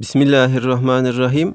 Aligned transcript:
Bismillahirrahmanirrahim. 0.00 1.54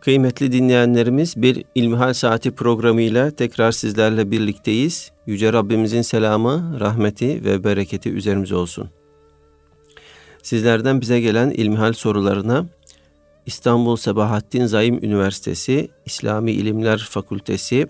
Kıymetli 0.00 0.52
dinleyenlerimiz 0.52 1.42
bir 1.42 1.64
İlmihal 1.74 2.12
Saati 2.12 2.50
programıyla 2.50 3.30
tekrar 3.30 3.72
sizlerle 3.72 4.30
birlikteyiz. 4.30 5.12
Yüce 5.26 5.52
Rabbimizin 5.52 6.02
selamı, 6.02 6.80
rahmeti 6.80 7.44
ve 7.44 7.64
bereketi 7.64 8.10
üzerimize 8.10 8.54
olsun. 8.54 8.90
Sizlerden 10.42 11.00
bize 11.00 11.20
gelen 11.20 11.50
İlmihal 11.50 11.92
sorularına 11.92 12.66
İstanbul 13.46 13.96
Sebahattin 13.96 14.66
Zaim 14.66 15.04
Üniversitesi 15.04 15.88
İslami 16.06 16.52
İlimler 16.52 16.98
Fakültesi 16.98 17.86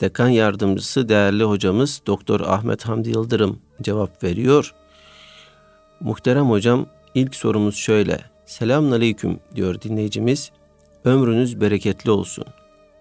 Dekan 0.00 0.28
Yardımcısı 0.28 1.08
değerli 1.08 1.44
hocamız 1.44 2.02
Doktor 2.06 2.40
Ahmet 2.40 2.84
Hamdi 2.84 3.10
Yıldırım 3.10 3.58
cevap 3.82 4.24
veriyor. 4.24 4.74
Muhterem 6.00 6.50
hocam 6.50 6.86
ilk 7.14 7.34
sorumuz 7.34 7.76
şöyle. 7.76 8.35
Selamun 8.46 8.92
Aleyküm 8.92 9.40
diyor 9.54 9.80
dinleyicimiz. 9.80 10.50
Ömrünüz 11.04 11.60
bereketli 11.60 12.10
olsun. 12.10 12.44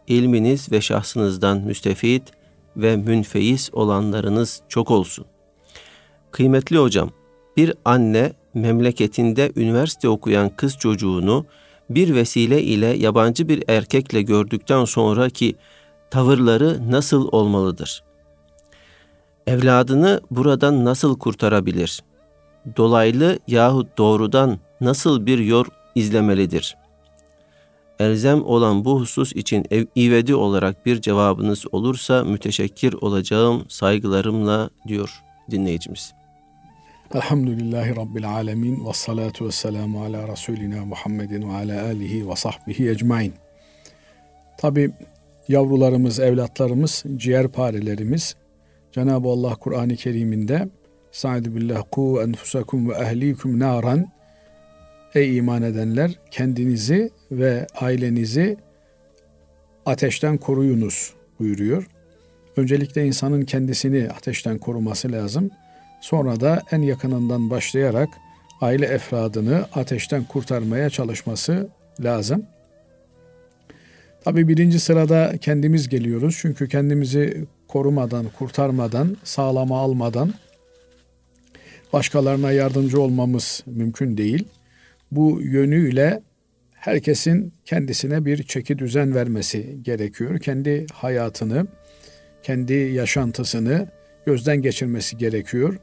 İlminiz 0.08 0.72
ve 0.72 0.82
şahsınızdan 0.82 1.58
müstefit 1.62 2.24
ve 2.78 2.98
münfeis 2.98 3.70
olanlarınız 3.74 4.62
çok 4.70 4.92
olsun. 4.92 5.26
Kıymetli 6.32 6.78
hocam, 6.78 7.10
bir 7.58 7.74
anne 7.86 8.34
memleketinde 8.54 9.52
üniversite 9.56 10.10
okuyan 10.10 10.50
kız 10.50 10.78
çocuğunu 10.78 11.46
bir 11.90 12.16
vesile 12.16 12.62
ile 12.64 12.88
yabancı 12.88 13.50
bir 13.50 13.64
erkekle 13.68 14.22
gördükten 14.22 14.86
sonraki 14.86 15.56
tavırları 16.12 16.92
nasıl 16.92 17.30
olmalıdır? 17.32 18.04
Evladını 19.48 20.22
buradan 20.32 20.86
nasıl 20.86 21.20
kurtarabilir? 21.20 22.04
Dolaylı 22.78 23.40
yahut 23.48 23.98
doğrudan 23.98 24.60
nasıl 24.82 25.26
bir 25.26 25.40
yol 25.40 25.66
izlemelidir? 25.96 26.78
Elzem 28.00 28.46
olan 28.46 28.86
bu 28.86 29.00
husus 29.00 29.34
için 29.36 29.66
ev, 29.72 29.86
ivedi 29.98 30.36
olarak 30.36 30.86
bir 30.86 31.02
cevabınız 31.02 31.66
olursa 31.72 32.24
müteşekkir 32.24 32.94
olacağım 32.94 33.66
saygılarımla 33.70 34.70
diyor 34.88 35.24
dinleyicimiz. 35.52 36.14
Elhamdülillahi 37.14 37.96
Rabbil 37.96 38.30
alemin 38.30 38.86
ve 38.86 38.94
salatu 38.94 39.48
ve 39.48 39.52
selamu 39.52 40.04
ala 40.04 40.28
Resulina 40.28 40.86
Muhammedin 40.86 41.50
ve 41.50 41.54
ala 41.54 41.86
alihi 41.86 42.30
ve 42.30 42.36
sahbihi 42.36 42.90
ecmain. 42.90 43.34
Tabi 44.58 44.92
yavrularımız, 45.48 46.20
evlatlarımız, 46.20 47.04
ciğerparelerimiz 47.18 48.36
Cenab-ı 48.92 49.28
Allah 49.28 49.56
Kur'an-ı 49.56 49.96
Kerim'inde 49.96 50.70
Sa'd 51.12 51.46
billah 51.46 51.84
ku 51.92 52.22
enfusakum 52.22 52.90
ve 52.90 52.94
ehlikum 52.94 53.60
naran 53.60 54.08
Ey 55.16 55.38
iman 55.38 55.64
edenler 55.64 56.12
kendinizi 56.32 57.10
ve 57.32 57.68
ailenizi 57.76 58.58
ateşten 59.86 60.38
koruyunuz 60.38 61.14
buyuruyor. 61.40 61.88
Öncelikle 62.58 63.06
insanın 63.06 63.42
kendisini 63.42 64.10
ateşten 64.10 64.58
koruması 64.58 65.12
lazım. 65.12 65.52
Sonra 66.02 66.40
da 66.40 66.62
en 66.72 66.82
yakınından 66.82 67.50
başlayarak 67.50 68.10
aile 68.62 68.86
efradını 68.86 69.66
ateşten 69.74 70.24
kurtarmaya 70.24 70.90
çalışması 70.90 71.70
lazım. 72.00 72.46
Tabi 74.24 74.48
birinci 74.48 74.80
sırada 74.80 75.34
kendimiz 75.42 75.90
geliyoruz. 75.90 76.38
Çünkü 76.42 76.68
kendimizi 76.68 77.46
korumadan, 77.68 78.26
kurtarmadan, 78.40 79.18
sağlama 79.24 79.80
almadan 79.80 80.34
başkalarına 81.94 82.52
yardımcı 82.52 83.02
olmamız 83.02 83.64
mümkün 83.66 84.18
değil. 84.18 84.48
Bu 85.16 85.42
yönüyle 85.42 86.22
herkesin 86.74 87.54
kendisine 87.66 88.26
bir 88.26 88.44
çeki 88.44 88.80
düzen 88.80 89.16
vermesi 89.16 89.84
gerekiyor. 89.84 90.40
Kendi 90.40 90.86
hayatını, 90.94 91.68
kendi 92.44 92.74
yaşantısını 92.74 93.88
gözden 94.26 94.62
geçirmesi 94.62 95.18
gerekiyor. 95.18 95.78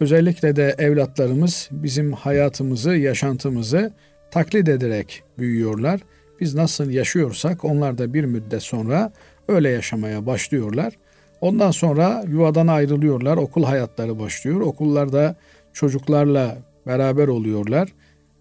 Özellikle 0.00 0.56
de 0.56 0.74
evlatlarımız 0.78 1.68
bizim 1.72 2.12
hayatımızı, 2.12 2.96
yaşantımızı 2.96 3.92
taklit 4.30 4.68
ederek 4.68 5.22
büyüyorlar. 5.38 6.00
Biz 6.40 6.54
nasıl 6.54 6.90
yaşıyorsak 6.90 7.64
onlar 7.64 7.98
da 7.98 8.14
bir 8.14 8.24
müddet 8.24 8.62
sonra 8.62 9.12
öyle 9.48 9.68
yaşamaya 9.68 10.26
başlıyorlar. 10.26 10.92
Ondan 11.40 11.70
sonra 11.70 12.24
yuvadan 12.28 12.66
ayrılıyorlar, 12.66 13.36
okul 13.36 13.64
hayatları 13.64 14.18
başlıyor. 14.18 14.60
Okullarda 14.60 15.36
çocuklarla 15.72 16.58
beraber 16.86 17.28
oluyorlar. 17.28 17.88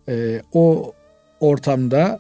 Ee, 0.10 0.42
o 0.54 0.94
ortamda 1.40 2.20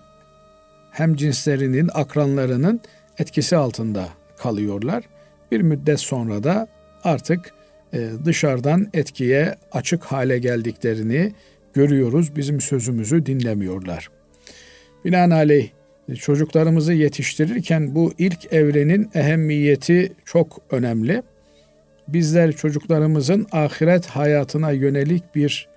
hem 0.91 1.15
cinslerinin, 1.15 1.89
akranlarının 1.93 2.81
etkisi 3.19 3.55
altında 3.55 4.09
kalıyorlar. 4.37 5.03
Bir 5.51 5.61
müddet 5.61 5.99
sonra 5.99 6.43
da 6.43 6.67
artık 7.03 7.53
e, 7.93 8.09
dışarıdan 8.25 8.87
etkiye 8.93 9.55
açık 9.71 10.03
hale 10.03 10.39
geldiklerini 10.39 11.33
görüyoruz. 11.73 12.35
Bizim 12.35 12.61
sözümüzü 12.61 13.25
dinlemiyorlar. 13.25 14.09
Binaenaleyh 15.05 15.69
çocuklarımızı 16.19 16.93
yetiştirirken 16.93 17.95
bu 17.95 18.13
ilk 18.17 18.53
evrenin 18.53 19.09
ehemmiyeti 19.13 20.13
çok 20.25 20.61
önemli. 20.71 21.23
Bizler 22.07 22.51
çocuklarımızın 22.51 23.47
ahiret 23.51 24.05
hayatına 24.05 24.71
yönelik 24.71 25.35
bir 25.35 25.67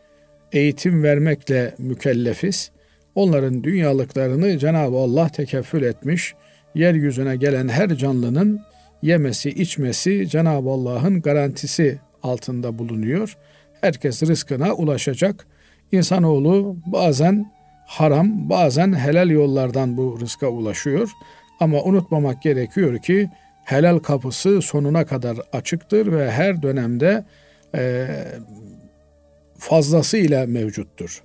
eğitim 0.53 1.03
vermekle 1.03 1.75
mükellefiz. 1.79 2.71
Onların 3.15 3.65
dünyalıklarını 3.65 4.59
Cenab-ı 4.59 4.97
Allah 4.97 5.29
tekeffül 5.29 5.83
etmiş. 5.83 6.35
Yeryüzüne 6.75 7.37
gelen 7.37 7.69
her 7.69 7.95
canlının 7.95 8.61
yemesi, 9.03 9.51
içmesi 9.51 10.29
Cenab-ı 10.29 10.71
Allah'ın 10.71 11.23
garantisi 11.23 11.99
altında 12.23 12.79
bulunuyor. 12.79 13.37
Herkes 13.81 14.23
rızkına 14.23 14.73
ulaşacak. 14.73 15.47
İnsanoğlu 15.93 16.77
bazen 16.87 17.53
haram, 17.87 18.51
bazen 18.51 18.93
helal 18.93 19.31
yollardan 19.31 19.97
bu 19.97 20.19
rızka 20.21 20.49
ulaşıyor. 20.49 21.11
Ama 21.61 21.83
unutmamak 21.83 22.43
gerekiyor 22.43 22.99
ki 22.99 23.31
helal 23.65 23.99
kapısı 23.99 24.63
sonuna 24.63 25.07
kadar 25.07 25.39
açıktır 25.53 26.13
ve 26.13 26.31
her 26.31 26.63
dönemde 26.63 27.25
e, 27.75 28.07
fazlasıyla 29.59 30.47
mevcuttur. 30.47 31.23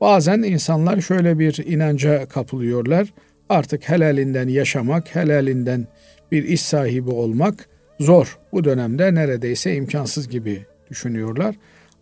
Bazen 0.00 0.42
insanlar 0.42 1.00
şöyle 1.00 1.38
bir 1.38 1.66
inanca 1.66 2.28
kapılıyorlar. 2.28 3.14
Artık 3.48 3.88
helalinden 3.88 4.48
yaşamak, 4.48 5.14
helalinden 5.14 5.86
bir 6.32 6.44
iş 6.44 6.62
sahibi 6.62 7.10
olmak 7.10 7.68
zor. 8.00 8.38
Bu 8.52 8.64
dönemde 8.64 9.14
neredeyse 9.14 9.74
imkansız 9.74 10.28
gibi 10.28 10.62
düşünüyorlar. 10.90 11.54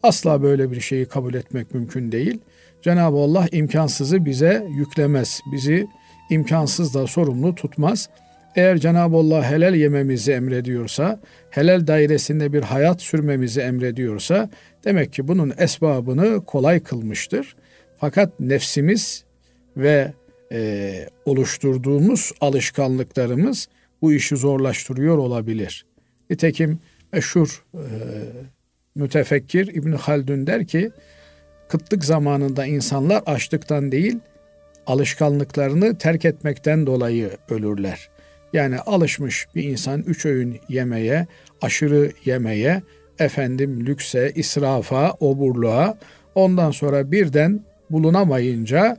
Asla 0.02 0.42
böyle 0.42 0.70
bir 0.70 0.80
şeyi 0.80 1.06
kabul 1.06 1.34
etmek 1.34 1.74
mümkün 1.74 2.12
değil. 2.12 2.40
Cenab-ı 2.82 3.16
Allah 3.16 3.46
imkansızı 3.52 4.24
bize 4.24 4.66
yüklemez. 4.76 5.40
Bizi 5.52 5.86
imkansız 6.30 6.94
da 6.94 7.06
sorumlu 7.06 7.54
tutmaz. 7.54 8.08
Eğer 8.56 8.78
Cenab-ı 8.78 9.16
Allah 9.16 9.50
helal 9.50 9.74
yememizi 9.74 10.32
emrediyorsa, 10.32 11.20
helal 11.50 11.86
dairesinde 11.86 12.52
bir 12.52 12.62
hayat 12.62 13.02
sürmemizi 13.02 13.60
emrediyorsa, 13.60 14.50
demek 14.84 15.12
ki 15.12 15.28
bunun 15.28 15.52
esbabını 15.58 16.44
kolay 16.44 16.80
kılmıştır. 16.80 17.56
Fakat 17.96 18.40
nefsimiz 18.40 19.24
ve 19.76 20.12
e, 20.52 21.08
oluşturduğumuz 21.24 22.32
alışkanlıklarımız 22.40 23.68
bu 24.02 24.12
işi 24.12 24.36
zorlaştırıyor 24.36 25.18
olabilir. 25.18 25.86
Nitekim 26.30 26.78
meşhur 27.12 27.64
e, 27.74 27.84
mütefekkir 28.94 29.66
İbn 29.66 29.92
Haldun 29.92 30.46
der 30.46 30.66
ki, 30.66 30.90
kıtlık 31.68 32.04
zamanında 32.04 32.66
insanlar 32.66 33.22
açlıktan 33.26 33.92
değil, 33.92 34.18
alışkanlıklarını 34.86 35.98
terk 35.98 36.24
etmekten 36.24 36.86
dolayı 36.86 37.30
ölürler. 37.48 38.10
Yani 38.52 38.78
alışmış 38.78 39.46
bir 39.54 39.64
insan 39.64 40.02
üç 40.02 40.26
öğün 40.26 40.60
yemeye, 40.68 41.26
aşırı 41.62 42.12
yemeye, 42.24 42.82
efendim 43.24 43.86
lükse, 43.86 44.32
israfa, 44.34 45.12
oburluğa, 45.20 45.98
ondan 46.34 46.70
sonra 46.70 47.12
birden 47.12 47.60
bulunamayınca 47.90 48.96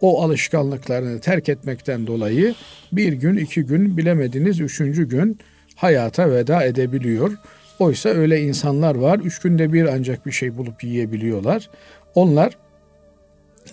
o 0.00 0.22
alışkanlıklarını 0.22 1.20
terk 1.20 1.48
etmekten 1.48 2.06
dolayı 2.06 2.54
bir 2.92 3.12
gün, 3.12 3.36
iki 3.36 3.62
gün, 3.62 3.96
bilemediniz 3.96 4.60
üçüncü 4.60 5.08
gün 5.08 5.38
hayata 5.74 6.30
veda 6.30 6.64
edebiliyor. 6.64 7.32
Oysa 7.78 8.08
öyle 8.08 8.40
insanlar 8.40 8.94
var, 8.94 9.18
üç 9.18 9.38
günde 9.38 9.72
bir 9.72 9.84
ancak 9.84 10.26
bir 10.26 10.32
şey 10.32 10.56
bulup 10.56 10.84
yiyebiliyorlar. 10.84 11.70
Onlar 12.14 12.58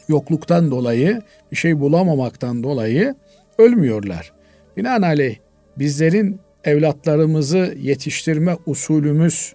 yokluktan 0.08 0.72
dolayı, 0.72 1.22
bir 1.52 1.58
şey 1.58 1.80
bulamamaktan 1.80 2.64
dolayı 2.64 3.16
ölmüyorlar. 3.58 4.34
Binaenaleyh 4.78 5.36
bizlerin 5.78 6.40
evlatlarımızı 6.64 7.76
yetiştirme 7.80 8.58
usulümüz 8.66 9.54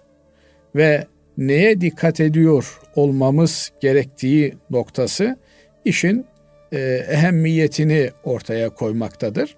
ve 0.75 1.07
neye 1.37 1.81
dikkat 1.81 2.19
ediyor 2.19 2.79
olmamız 2.95 3.71
gerektiği 3.79 4.53
noktası 4.69 5.37
işin 5.85 6.25
e, 6.71 6.77
ehemmiyetini 7.09 8.09
ortaya 8.23 8.69
koymaktadır. 8.69 9.55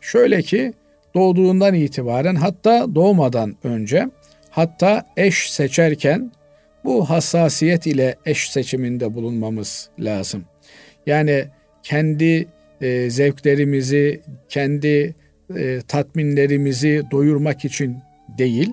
Şöyle 0.00 0.42
ki 0.42 0.72
doğduğundan 1.14 1.74
itibaren 1.74 2.34
hatta 2.34 2.94
doğmadan 2.94 3.56
önce 3.64 4.08
hatta 4.50 5.06
eş 5.16 5.52
seçerken 5.52 6.32
bu 6.84 7.10
hassasiyet 7.10 7.86
ile 7.86 8.16
eş 8.26 8.50
seçiminde 8.50 9.14
bulunmamız 9.14 9.90
lazım. 9.98 10.44
Yani 11.06 11.44
kendi 11.82 12.48
e, 12.80 13.10
zevklerimizi, 13.10 14.20
kendi 14.48 15.14
e, 15.56 15.80
tatminlerimizi 15.88 17.02
doyurmak 17.10 17.64
için 17.64 17.96
değil, 18.38 18.72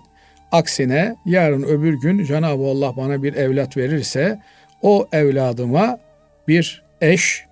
aksine 0.52 1.16
yarın 1.26 1.64
öbür 1.64 1.94
gün 1.94 2.24
Cenab-ı 2.24 2.64
Allah 2.64 2.94
bana 2.98 3.24
bir 3.24 3.34
evlat 3.34 3.78
verirse 3.78 4.40
o 4.82 5.08
evladıma 5.12 6.00
bir 6.48 6.84
eş, 7.02 7.46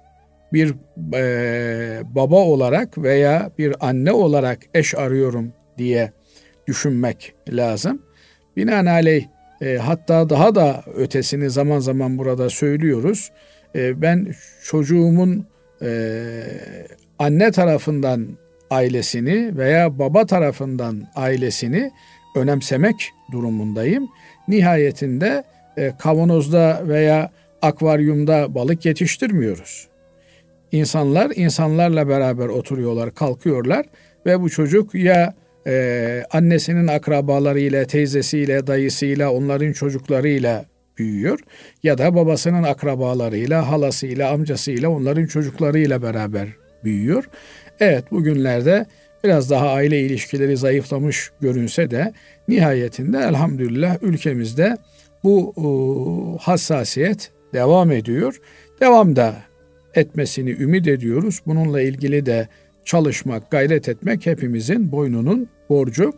bir 0.53 0.73
e, 1.13 2.01
baba 2.15 2.35
olarak 2.35 2.97
veya 2.97 3.51
bir 3.57 3.75
anne 3.79 4.11
olarak 4.11 4.59
eş 4.73 4.95
arıyorum 4.95 5.53
diye 5.77 6.11
düşünmek 6.67 7.33
lazım. 7.49 8.01
Binaenaleyh 8.57 9.25
e, 9.61 9.77
hatta 9.77 10.29
daha 10.29 10.55
da 10.55 10.83
ötesini 10.95 11.49
zaman 11.49 11.79
zaman 11.79 12.17
burada 12.17 12.49
söylüyoruz. 12.49 13.31
E, 13.75 14.01
ben 14.01 14.27
çocuğumun 14.63 15.45
e, 15.81 16.21
anne 17.19 17.51
tarafından 17.51 18.27
ailesini 18.69 19.57
veya 19.57 19.99
baba 19.99 20.25
tarafından 20.25 21.07
ailesini 21.15 21.91
önemsemek 22.35 23.11
durumundayım. 23.31 24.07
Nihayetinde 24.47 25.43
e, 25.77 25.93
kavanozda 25.99 26.81
veya 26.87 27.31
akvaryumda 27.61 28.55
balık 28.55 28.85
yetiştirmiyoruz. 28.85 29.87
İnsanlar 30.71 31.31
insanlarla 31.35 32.07
beraber 32.07 32.47
oturuyorlar, 32.47 33.15
kalkıyorlar 33.15 33.85
ve 34.25 34.41
bu 34.41 34.49
çocuk 34.49 34.95
ya 34.95 35.33
e, 35.67 36.23
annesinin 36.31 36.87
akrabalarıyla, 36.87 37.85
teyzesiyle, 37.85 38.67
dayısıyla, 38.67 39.31
onların 39.31 39.71
çocuklarıyla 39.73 40.65
büyüyor 40.97 41.39
ya 41.83 41.97
da 41.97 42.15
babasının 42.15 42.63
akrabalarıyla, 42.63 43.71
halasıyla, 43.71 44.31
amcasıyla, 44.31 44.89
onların 44.89 45.25
çocuklarıyla 45.25 46.01
beraber 46.01 46.47
büyüyor. 46.83 47.29
Evet 47.79 48.11
bugünlerde 48.11 48.85
biraz 49.25 49.49
daha 49.49 49.69
aile 49.69 50.01
ilişkileri 50.01 50.57
zayıflamış 50.57 51.31
görünse 51.41 51.91
de 51.91 52.13
nihayetinde 52.47 53.17
elhamdülillah 53.17 53.97
ülkemizde 54.01 54.77
bu 55.23 55.53
e, 55.57 55.65
hassasiyet 56.43 57.31
devam 57.53 57.91
ediyor. 57.91 58.41
Devam 58.81 59.15
da 59.15 59.35
etmesini 59.95 60.49
ümit 60.49 60.87
ediyoruz. 60.87 61.41
Bununla 61.45 61.81
ilgili 61.81 62.25
de 62.25 62.47
çalışmak, 62.85 63.51
gayret 63.51 63.89
etmek 63.89 64.25
hepimizin 64.25 64.91
boynunun 64.91 65.49
borcu. 65.69 66.13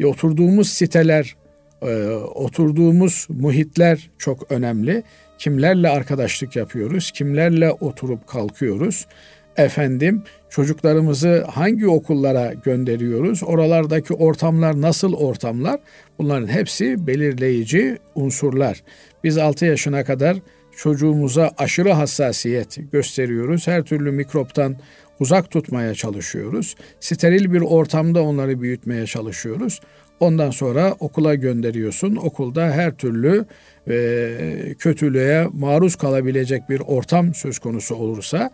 E, 0.00 0.06
oturduğumuz 0.06 0.70
siteler, 0.70 1.36
e, 1.82 2.06
oturduğumuz 2.34 3.26
muhitler 3.28 4.10
çok 4.18 4.52
önemli. 4.52 5.02
Kimlerle 5.38 5.88
arkadaşlık 5.88 6.56
yapıyoruz, 6.56 7.10
kimlerle 7.10 7.70
oturup 7.70 8.26
kalkıyoruz. 8.26 9.06
Efendim 9.56 10.22
çocuklarımızı 10.50 11.44
hangi 11.50 11.88
okullara 11.88 12.52
gönderiyoruz? 12.52 13.42
Oralardaki 13.42 14.14
ortamlar 14.14 14.80
nasıl 14.80 15.12
ortamlar? 15.12 15.80
Bunların 16.18 16.46
hepsi 16.46 17.06
belirleyici 17.06 17.98
unsurlar. 18.14 18.82
Biz 19.24 19.38
6 19.38 19.64
yaşına 19.64 20.04
kadar 20.04 20.36
çocuğumuza 20.76 21.50
aşırı 21.58 21.92
hassasiyet 21.92 22.78
gösteriyoruz. 22.92 23.66
Her 23.66 23.82
türlü 23.82 24.10
mikroptan 24.10 24.76
uzak 25.20 25.50
tutmaya 25.50 25.94
çalışıyoruz. 25.94 26.76
Steril 27.00 27.52
bir 27.52 27.60
ortamda 27.60 28.22
onları 28.22 28.60
büyütmeye 28.60 29.06
çalışıyoruz. 29.06 29.80
Ondan 30.20 30.50
sonra 30.50 30.94
okula 31.00 31.34
gönderiyorsun. 31.34 32.16
Okulda 32.16 32.70
her 32.70 32.96
türlü 32.96 33.44
e, 33.88 34.74
kötülüğe 34.78 35.46
maruz 35.52 35.96
kalabilecek 35.96 36.70
bir 36.70 36.80
ortam 36.80 37.34
söz 37.34 37.58
konusu 37.58 37.94
olursa 37.94 38.50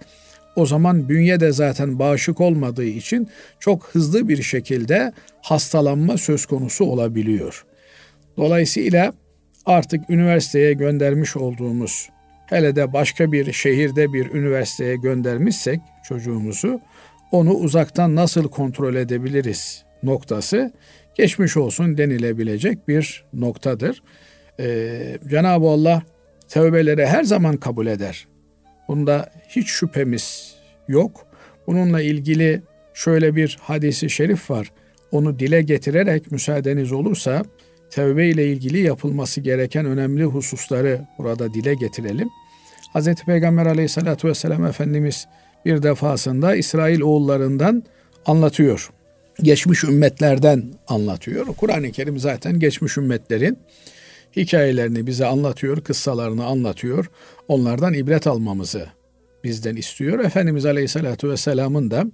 o 0.56 0.66
zaman 0.66 1.08
bünye 1.08 1.40
de 1.40 1.52
zaten 1.52 1.98
bağışık 1.98 2.40
olmadığı 2.40 2.84
için 2.84 3.28
çok 3.60 3.86
hızlı 3.86 4.28
bir 4.28 4.42
şekilde 4.42 5.12
hastalanma 5.42 6.18
söz 6.18 6.46
konusu 6.46 6.84
olabiliyor. 6.84 7.64
Dolayısıyla 8.36 9.12
artık 9.66 10.10
üniversiteye 10.10 10.72
göndermiş 10.72 11.36
olduğumuz 11.36 12.08
hele 12.46 12.76
de 12.76 12.92
başka 12.92 13.32
bir 13.32 13.52
şehirde 13.52 14.12
bir 14.12 14.30
üniversiteye 14.30 14.96
göndermişsek 14.96 15.80
çocuğumuzu 16.08 16.80
onu 17.32 17.54
uzaktan 17.54 18.16
nasıl 18.16 18.48
kontrol 18.48 18.94
edebiliriz 18.94 19.84
noktası 20.02 20.72
geçmiş 21.14 21.56
olsun 21.56 21.98
denilebilecek 21.98 22.88
bir 22.88 23.24
noktadır. 23.32 24.02
Ee, 24.60 25.18
Cenab-ı 25.28 25.66
Allah 25.66 26.02
tövbeleri 26.48 27.06
her 27.06 27.24
zaman 27.24 27.56
kabul 27.56 27.86
eder. 27.86 28.29
Bunda 28.90 29.30
hiç 29.48 29.68
şüphemiz 29.68 30.54
yok. 30.88 31.26
Bununla 31.66 32.00
ilgili 32.00 32.62
şöyle 32.94 33.36
bir 33.36 33.58
hadisi 33.60 34.10
şerif 34.10 34.50
var. 34.50 34.72
Onu 35.12 35.38
dile 35.38 35.62
getirerek 35.62 36.32
müsaadeniz 36.32 36.92
olursa 36.92 37.42
tevbe 37.90 38.28
ile 38.28 38.46
ilgili 38.46 38.80
yapılması 38.80 39.40
gereken 39.40 39.86
önemli 39.86 40.24
hususları 40.24 41.00
burada 41.18 41.54
dile 41.54 41.74
getirelim. 41.74 42.28
Hz. 42.94 43.14
Peygamber 43.26 43.66
aleyhissalatü 43.66 44.28
vesselam 44.28 44.66
Efendimiz 44.66 45.26
bir 45.64 45.82
defasında 45.82 46.54
İsrail 46.54 47.00
oğullarından 47.00 47.82
anlatıyor. 48.26 48.90
Geçmiş 49.42 49.84
ümmetlerden 49.84 50.64
anlatıyor. 50.88 51.46
Kur'an-ı 51.46 51.92
Kerim 51.92 52.18
zaten 52.18 52.58
geçmiş 52.58 52.96
ümmetlerin 52.96 53.58
hikayelerini 54.36 55.06
bize 55.06 55.26
anlatıyor, 55.26 55.80
kıssalarını 55.80 56.44
anlatıyor. 56.44 57.10
Onlardan 57.48 57.94
ibret 57.94 58.26
almamızı 58.26 58.86
bizden 59.44 59.76
istiyor. 59.76 60.24
Efendimiz 60.24 60.66
Aleyhisselatü 60.66 61.30
Vesselam'ın 61.30 61.90
da 61.90 62.04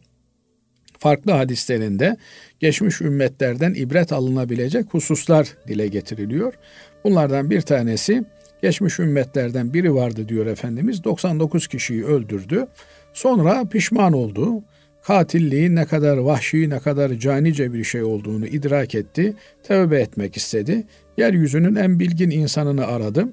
farklı 0.99 1.33
hadislerinde 1.33 2.17
geçmiş 2.61 3.01
ümmetlerden 3.01 3.75
ibret 3.75 4.13
alınabilecek 4.13 4.95
hususlar 4.95 5.57
dile 5.69 5.89
getiriliyor. 5.89 6.55
Bunlardan 7.05 7.51
bir 7.51 7.61
tanesi 7.61 8.25
geçmiş 8.63 8.99
ümmetlerden 8.99 9.75
biri 9.75 9.95
vardı 9.95 10.29
diyor 10.29 10.47
Efendimiz. 10.47 11.05
99 11.05 11.67
kişiyi 11.67 12.05
öldürdü. 12.05 12.67
Sonra 13.13 13.65
pişman 13.69 14.13
oldu. 14.13 14.63
Katilliğin 15.03 15.77
ne 15.77 15.87
kadar 15.87 16.17
vahşi, 16.17 16.71
ne 16.71 16.79
kadar 16.79 17.13
canice 17.13 17.73
bir 17.73 17.85
şey 17.85 18.03
olduğunu 18.03 18.47
idrak 18.47 18.95
etti. 18.95 19.35
Tevbe 19.63 20.01
etmek 20.01 20.37
istedi. 20.37 20.87
Yeryüzünün 21.17 21.75
en 21.75 22.01
bilgin 22.01 22.31
insanını 22.31 22.87
aradı. 22.87 23.29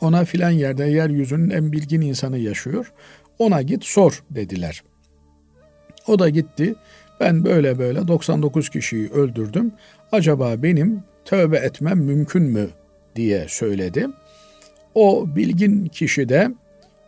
Ona 0.00 0.24
filan 0.24 0.50
yerde 0.50 0.84
yeryüzünün 0.84 1.50
en 1.50 1.72
bilgin 1.72 2.00
insanı 2.00 2.38
yaşıyor. 2.38 2.92
Ona 3.38 3.62
git 3.62 3.84
sor 3.84 4.22
dediler. 4.30 4.82
O 6.06 6.18
da 6.18 6.28
gitti. 6.28 6.74
Ben 7.20 7.44
böyle 7.44 7.78
böyle 7.78 8.08
99 8.08 8.68
kişiyi 8.68 9.10
öldürdüm. 9.10 9.72
Acaba 10.12 10.62
benim 10.62 11.02
tövbe 11.24 11.56
etmem 11.56 11.98
mümkün 11.98 12.42
mü 12.42 12.68
diye 13.16 13.46
söyledi. 13.48 14.06
O 14.94 15.26
bilgin 15.36 15.86
kişi 15.86 16.28
de 16.28 16.50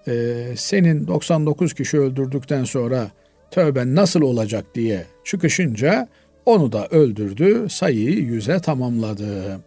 e, 0.09 0.45
senin 0.57 1.07
99 1.07 1.75
kişi 1.75 1.99
öldürdükten 1.99 2.65
sonra 2.65 3.11
tövben 3.51 3.95
nasıl 3.95 4.23
olacak 4.23 4.65
diye 4.75 5.05
çıkışınca 5.25 6.09
onu 6.49 6.73
da 6.73 6.87
öldürdü, 6.87 7.67
sayıyı 7.71 8.19
yüze 8.19 8.61
tamamladı. 8.61 9.61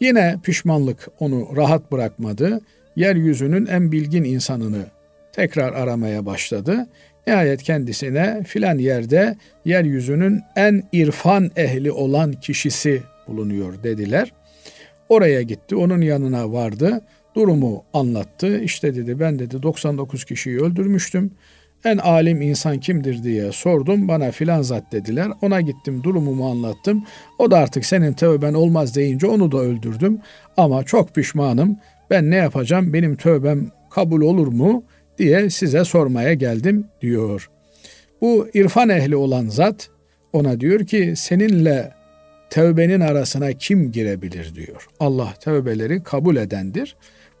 Yine 0.00 0.36
pişmanlık 0.42 1.08
onu 1.20 1.56
rahat 1.56 1.92
bırakmadı. 1.92 2.60
Yeryüzünün 2.96 3.66
en 3.66 3.92
bilgin 3.92 4.24
insanını 4.24 4.86
tekrar 5.32 5.72
aramaya 5.72 6.26
başladı. 6.26 6.86
Nihayet 7.26 7.62
kendisine 7.62 8.42
filan 8.46 8.78
yerde 8.78 9.36
yeryüzünün 9.64 10.42
en 10.56 10.82
irfan 10.92 11.50
ehli 11.56 11.92
olan 11.92 12.32
kişisi 12.32 13.02
bulunuyor 13.28 13.82
dediler. 13.82 14.32
Oraya 15.08 15.42
gitti, 15.42 15.76
onun 15.76 16.00
yanına 16.00 16.52
vardı, 16.52 17.00
durumu 17.36 17.84
anlattı. 17.92 18.60
İşte 18.60 18.94
dedi 18.94 19.20
ben 19.20 19.38
dedi 19.38 19.62
99 19.62 20.24
kişiyi 20.24 20.60
öldürmüştüm 20.60 21.30
en 21.84 21.98
alim 21.98 22.42
insan 22.42 22.80
kimdir 22.80 23.22
diye 23.22 23.52
sordum. 23.52 24.08
Bana 24.08 24.30
filan 24.30 24.62
zat 24.62 24.92
dediler. 24.92 25.28
Ona 25.42 25.60
gittim 25.60 26.02
durumumu 26.02 26.50
anlattım. 26.50 27.04
O 27.38 27.50
da 27.50 27.58
artık 27.58 27.84
senin 27.84 28.12
tövben 28.12 28.54
olmaz 28.54 28.96
deyince 28.96 29.26
onu 29.26 29.52
da 29.52 29.58
öldürdüm. 29.58 30.18
Ama 30.56 30.84
çok 30.84 31.14
pişmanım. 31.14 31.76
Ben 32.10 32.30
ne 32.30 32.36
yapacağım? 32.36 32.92
Benim 32.92 33.16
tövbem 33.16 33.70
kabul 33.90 34.20
olur 34.22 34.46
mu? 34.46 34.84
diye 35.18 35.50
size 35.50 35.84
sormaya 35.84 36.34
geldim 36.34 36.86
diyor. 37.00 37.50
Bu 38.20 38.48
irfan 38.54 38.88
ehli 38.88 39.16
olan 39.16 39.48
zat 39.48 39.90
ona 40.32 40.60
diyor 40.60 40.86
ki 40.86 41.14
seninle 41.16 41.92
tövbenin 42.50 43.00
arasına 43.00 43.52
kim 43.52 43.92
girebilir 43.92 44.54
diyor. 44.54 44.88
Allah 45.00 45.34
tövbeleri 45.40 46.02
kabul 46.02 46.36
edendir. 46.36 46.96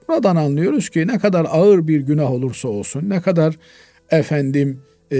Buradan 0.08 0.36
anlıyoruz 0.36 0.90
ki 0.90 1.06
ne 1.06 1.18
kadar 1.18 1.46
ağır 1.50 1.88
bir 1.88 2.00
günah 2.00 2.30
olursa 2.30 2.68
olsun, 2.68 3.10
ne 3.10 3.20
kadar 3.20 3.54
efendim 4.10 4.82
e, 5.12 5.18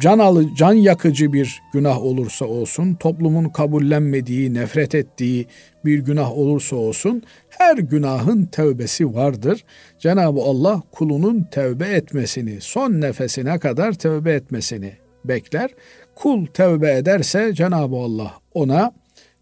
can 0.00 0.18
alı, 0.18 0.54
can 0.54 0.72
yakıcı 0.72 1.32
bir 1.32 1.62
günah 1.72 2.02
olursa 2.02 2.44
olsun, 2.44 2.94
toplumun 2.94 3.48
kabullenmediği, 3.48 4.54
nefret 4.54 4.94
ettiği 4.94 5.46
bir 5.84 5.98
günah 5.98 6.32
olursa 6.32 6.76
olsun, 6.76 7.22
her 7.48 7.78
günahın 7.78 8.44
tevbesi 8.44 9.14
vardır. 9.14 9.64
Cenab-ı 9.98 10.40
Allah 10.40 10.82
kulunun 10.92 11.48
tevbe 11.50 11.88
etmesini, 11.88 12.60
son 12.60 12.90
nefesine 12.92 13.58
kadar 13.58 13.92
tevbe 13.92 14.32
etmesini 14.32 14.92
bekler. 15.24 15.70
Kul 16.14 16.46
tevbe 16.46 16.92
ederse 16.92 17.54
Cenab-ı 17.54 17.96
Allah 17.96 18.32
ona 18.54 18.92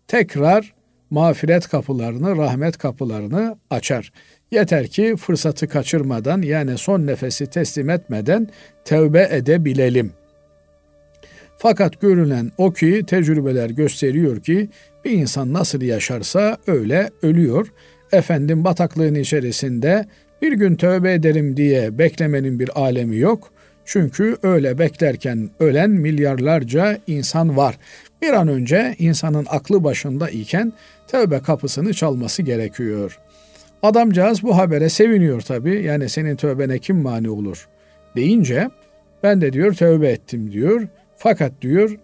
tekrar 0.09 0.75
mağfiret 1.11 1.69
kapılarını, 1.69 2.37
rahmet 2.37 2.79
kapılarını 2.79 3.59
açar. 3.71 4.13
Yeter 4.51 4.87
ki 4.87 5.17
fırsatı 5.17 5.69
kaçırmadan 5.69 6.43
yani 6.43 6.79
son 6.79 7.07
nefesi 7.07 7.47
teslim 7.47 7.91
etmeden 7.91 8.49
tevbe 8.85 9.29
edebilelim. 9.31 10.13
Fakat 11.57 12.01
görünen 12.01 12.53
o 12.59 12.73
ki 12.73 13.05
tecrübeler 13.07 13.71
gösteriyor 13.71 14.41
ki 14.41 14.69
bir 15.05 15.11
insan 15.11 15.53
nasıl 15.53 15.83
yaşarsa 15.83 16.59
öyle 16.67 17.11
ölüyor. 17.23 17.73
Efendim 18.13 18.65
bataklığın 18.65 19.15
içerisinde 19.15 20.07
bir 20.43 20.53
gün 20.53 20.77
tövbe 20.77 21.13
ederim 21.13 21.57
diye 21.57 21.99
beklemenin 21.99 22.61
bir 22.61 22.81
alemi 22.81 23.17
yok. 23.17 23.53
Çünkü 23.85 24.37
öyle 24.43 24.79
beklerken 24.79 25.51
ölen 25.61 25.91
milyarlarca 25.91 26.99
insan 27.07 27.57
var. 27.57 27.79
Bir 28.23 28.33
an 28.33 28.49
önce 28.49 28.95
insanın 28.99 29.47
aklı 29.51 29.85
başında 29.85 30.31
iken 30.31 30.73
tövbe 31.09 31.39
kapısını 31.39 31.95
çalması 31.95 32.43
gerekiyor. 32.43 33.19
Adamcağız 33.83 34.43
bu 34.43 34.57
habere 34.57 34.89
seviniyor 34.89 35.41
tabii. 35.41 35.83
Yani 35.83 36.09
senin 36.09 36.37
tövbene 36.37 36.79
kim 36.79 36.97
mani 36.97 37.31
olur 37.31 37.69
deyince 38.17 38.69
ben 39.23 39.41
de 39.41 39.53
diyor 39.53 39.75
tövbe 39.75 40.09
ettim 40.09 40.53
diyor. 40.53 40.89
Fakat 41.17 41.53
diyor 41.63 41.97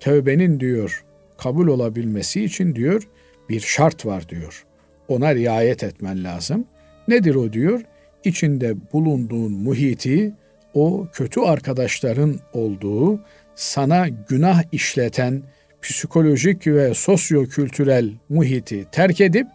tövbenin 0.00 0.60
diyor 0.60 1.04
kabul 1.38 1.68
olabilmesi 1.68 2.44
için 2.44 2.74
diyor 2.74 3.08
bir 3.48 3.60
şart 3.60 4.06
var 4.06 4.28
diyor. 4.28 4.64
Ona 5.08 5.34
riayet 5.34 5.84
etmen 5.84 6.24
lazım. 6.24 6.64
Nedir 7.08 7.34
o 7.34 7.52
diyor? 7.52 7.80
İçinde 8.24 8.74
bulunduğun 8.92 9.52
muhiti 9.52 10.32
o 10.74 11.06
kötü 11.12 11.40
arkadaşların 11.40 12.40
olduğu, 12.52 13.20
sana 13.54 14.08
günah 14.28 14.62
işleten 14.72 15.42
psikolojik 15.82 16.66
ve 16.66 16.94
sosyo-kültürel 16.94 18.10
muhiti 18.28 18.86
terk 18.92 19.20
edip 19.20 19.46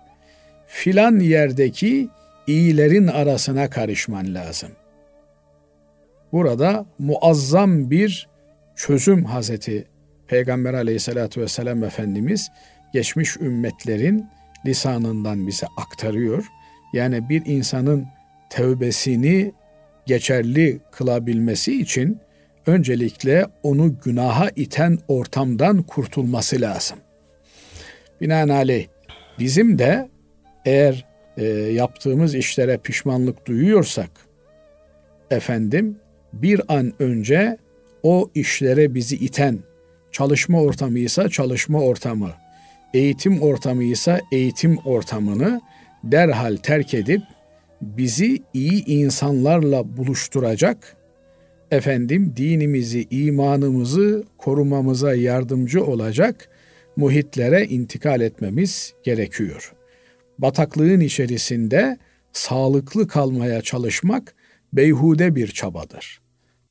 filan 0.67 1.19
yerdeki 1.19 2.09
iyilerin 2.47 3.07
arasına 3.07 3.69
karışman 3.69 4.33
lazım. 4.33 4.69
Burada 6.31 6.85
muazzam 6.99 7.91
bir 7.91 8.29
çözüm 8.75 9.25
Hazreti 9.25 9.87
Peygamber 10.27 10.73
aleyhissalatü 10.73 11.41
vesselam 11.41 11.83
Efendimiz 11.83 12.49
geçmiş 12.93 13.37
ümmetlerin 13.37 14.25
lisanından 14.65 15.47
bize 15.47 15.67
aktarıyor. 15.77 16.45
Yani 16.93 17.29
bir 17.29 17.45
insanın 17.45 18.05
tevbesini 18.49 19.51
geçerli 20.05 20.79
kılabilmesi 20.91 21.81
için 21.81 22.19
öncelikle 22.65 23.45
onu 23.63 23.99
günaha 23.99 24.49
iten 24.55 24.97
ortamdan 25.07 25.83
kurtulması 25.83 26.61
lazım. 26.61 26.97
Binaenaleyh 28.21 28.87
bizim 29.39 29.79
de 29.79 30.09
eğer 30.67 31.05
e, 31.37 31.45
yaptığımız 31.53 32.35
işlere 32.35 32.77
pişmanlık 32.77 33.45
duyuyorsak 33.45 34.09
efendim 35.31 35.95
bir 36.33 36.61
an 36.67 36.93
önce 36.99 37.57
o 38.03 38.29
işlere 38.35 38.93
bizi 38.93 39.15
iten 39.15 39.59
çalışma 40.11 40.61
ortamıysa 40.61 41.29
çalışma 41.29 41.81
ortamı, 41.81 42.31
eğitim 42.93 43.41
ortamıysa 43.41 44.21
eğitim 44.31 44.77
ortamını 44.77 45.61
derhal 46.03 46.55
terk 46.55 46.93
edip 46.93 47.21
bizi 47.81 48.43
iyi 48.53 48.85
insanlarla 48.85 49.97
buluşturacak, 49.97 50.95
efendim 51.71 52.33
dinimizi, 52.37 53.07
imanımızı 53.09 54.23
korumamıza 54.37 55.15
yardımcı 55.15 55.85
olacak 55.85 56.49
muhitlere 56.95 57.65
intikal 57.65 58.21
etmemiz 58.21 58.93
gerekiyor. 59.03 59.76
Bataklığın 60.39 60.99
içerisinde 60.99 61.97
sağlıklı 62.33 63.07
kalmaya 63.07 63.61
çalışmak 63.61 64.35
beyhude 64.73 65.35
bir 65.35 65.47
çabadır. 65.47 66.21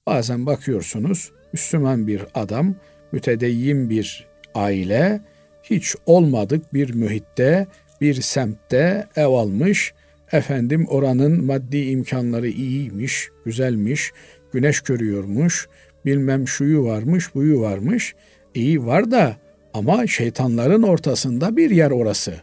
Bazen 0.07 0.47
bakıyorsunuz 0.47 1.33
Müslüman 1.53 2.07
bir 2.07 2.23
adam, 2.35 2.75
mütedeyyin 3.13 3.91
bir 3.91 4.27
aile, 4.55 5.21
hiç 5.63 5.95
olmadık 6.07 6.75
bir 6.75 6.95
mühitte, 6.95 7.67
bir 8.01 8.15
semtte 8.15 9.07
ev 9.17 9.27
almış, 9.27 9.95
efendim 10.33 10.87
oranın 10.89 11.45
maddi 11.45 11.79
imkanları 11.79 12.49
iyiymiş, 12.49 13.29
güzelmiş, 13.45 14.13
güneş 14.53 14.81
görüyormuş, 14.81 15.69
bilmem 16.05 16.49
şuyu 16.49 16.85
varmış, 16.85 17.35
buyu 17.35 17.61
varmış. 17.61 18.15
İyi 18.55 18.87
var 18.87 19.11
da 19.11 19.37
ama 19.75 20.07
şeytanların 20.07 20.83
ortasında 20.83 21.57
bir 21.57 21.71
yer 21.71 21.91
orası. 21.91 22.35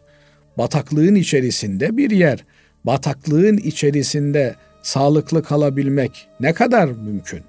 Bataklığın 0.58 1.16
içerisinde 1.16 1.98
bir 1.98 2.12
yer. 2.12 2.46
Bataklığın 2.84 3.58
içerisinde 3.58 4.56
sağlıklı 4.82 5.44
kalabilmek 5.44 6.28
ne 6.40 6.54
kadar 6.54 6.88
mümkün? 6.88 7.42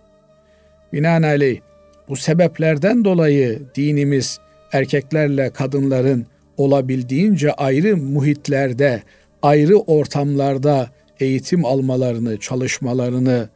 Binaenaleyh 0.92 1.60
bu 2.08 2.16
sebeplerden 2.16 3.04
dolayı 3.04 3.62
dinimiz 3.74 4.38
erkeklerle 4.72 5.50
kadınların 5.50 6.26
olabildiğince 6.56 7.52
ayrı 7.52 7.96
muhitlerde, 7.96 9.02
ayrı 9.42 9.76
ortamlarda 9.76 10.90
eğitim 11.20 11.64
almalarını, 11.64 12.40
çalışmalarını 12.40 13.48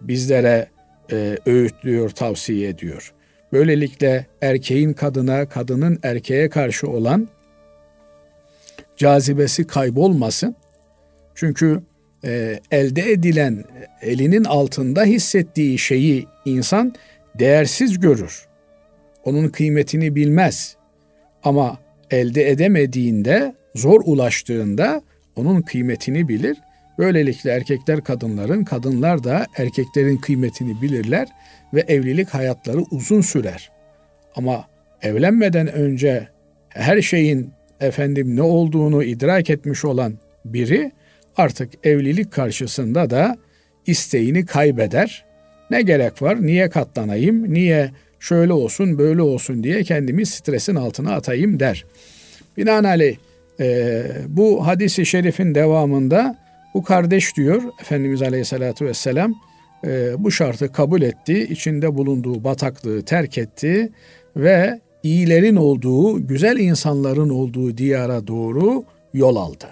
bizlere 0.00 0.68
e, 1.12 1.38
öğütlüyor, 1.46 2.10
tavsiye 2.10 2.68
ediyor. 2.68 3.12
Böylelikle 3.52 4.26
erkeğin 4.42 4.92
kadına, 4.92 5.48
kadının 5.48 5.98
erkeğe 6.02 6.48
karşı 6.48 6.86
olan 6.86 7.28
cazibesi 9.02 9.66
kaybolmasın. 9.66 10.54
Çünkü 11.34 11.82
e, 12.24 12.60
elde 12.70 13.12
edilen, 13.12 13.64
elinin 14.02 14.44
altında 14.44 15.04
hissettiği 15.04 15.78
şeyi 15.78 16.26
insan 16.44 16.94
değersiz 17.38 18.00
görür. 18.00 18.46
Onun 19.24 19.48
kıymetini 19.48 20.14
bilmez. 20.14 20.76
Ama 21.44 21.78
elde 22.10 22.50
edemediğinde, 22.50 23.54
zor 23.74 24.00
ulaştığında 24.04 25.02
onun 25.36 25.62
kıymetini 25.62 26.28
bilir. 26.28 26.56
Böylelikle 26.98 27.50
erkekler 27.50 28.04
kadınların, 28.04 28.64
kadınlar 28.64 29.24
da 29.24 29.46
erkeklerin 29.56 30.16
kıymetini 30.16 30.82
bilirler 30.82 31.28
ve 31.74 31.80
evlilik 31.80 32.28
hayatları 32.28 32.80
uzun 32.90 33.20
sürer. 33.20 33.70
Ama 34.36 34.64
evlenmeden 35.02 35.72
önce 35.72 36.28
her 36.68 37.02
şeyin 37.02 37.52
efendim 37.82 38.36
ne 38.36 38.42
olduğunu 38.42 39.02
idrak 39.02 39.50
etmiş 39.50 39.84
olan 39.84 40.14
biri 40.44 40.92
artık 41.36 41.86
evlilik 41.86 42.32
karşısında 42.32 43.10
da 43.10 43.36
isteğini 43.86 44.46
kaybeder. 44.46 45.24
Ne 45.70 45.82
gerek 45.82 46.22
var? 46.22 46.46
Niye 46.46 46.70
katlanayım? 46.70 47.54
Niye 47.54 47.90
şöyle 48.20 48.52
olsun, 48.52 48.98
böyle 48.98 49.22
olsun 49.22 49.64
diye 49.64 49.82
kendimi 49.82 50.26
stresin 50.26 50.74
altına 50.74 51.14
atayım 51.14 51.60
der. 51.60 51.84
Binaenaleyh 52.56 53.16
e, 53.60 54.02
bu 54.28 54.66
hadisi 54.66 55.06
şerifin 55.06 55.54
devamında 55.54 56.38
bu 56.74 56.82
kardeş 56.82 57.36
diyor 57.36 57.62
Efendimiz 57.80 58.22
Aleyhisselatü 58.22 58.86
Vesselam 58.86 59.34
e, 59.86 60.14
bu 60.18 60.30
şartı 60.30 60.72
kabul 60.72 61.02
etti, 61.02 61.46
içinde 61.50 61.96
bulunduğu 61.96 62.44
bataklığı 62.44 63.02
terk 63.04 63.38
etti 63.38 63.92
ve 64.36 64.80
iyilerin 65.02 65.56
olduğu, 65.56 66.26
güzel 66.26 66.58
insanların 66.58 67.28
olduğu 67.28 67.76
diyara 67.76 68.26
doğru 68.26 68.84
yol 69.14 69.36
aldı. 69.36 69.66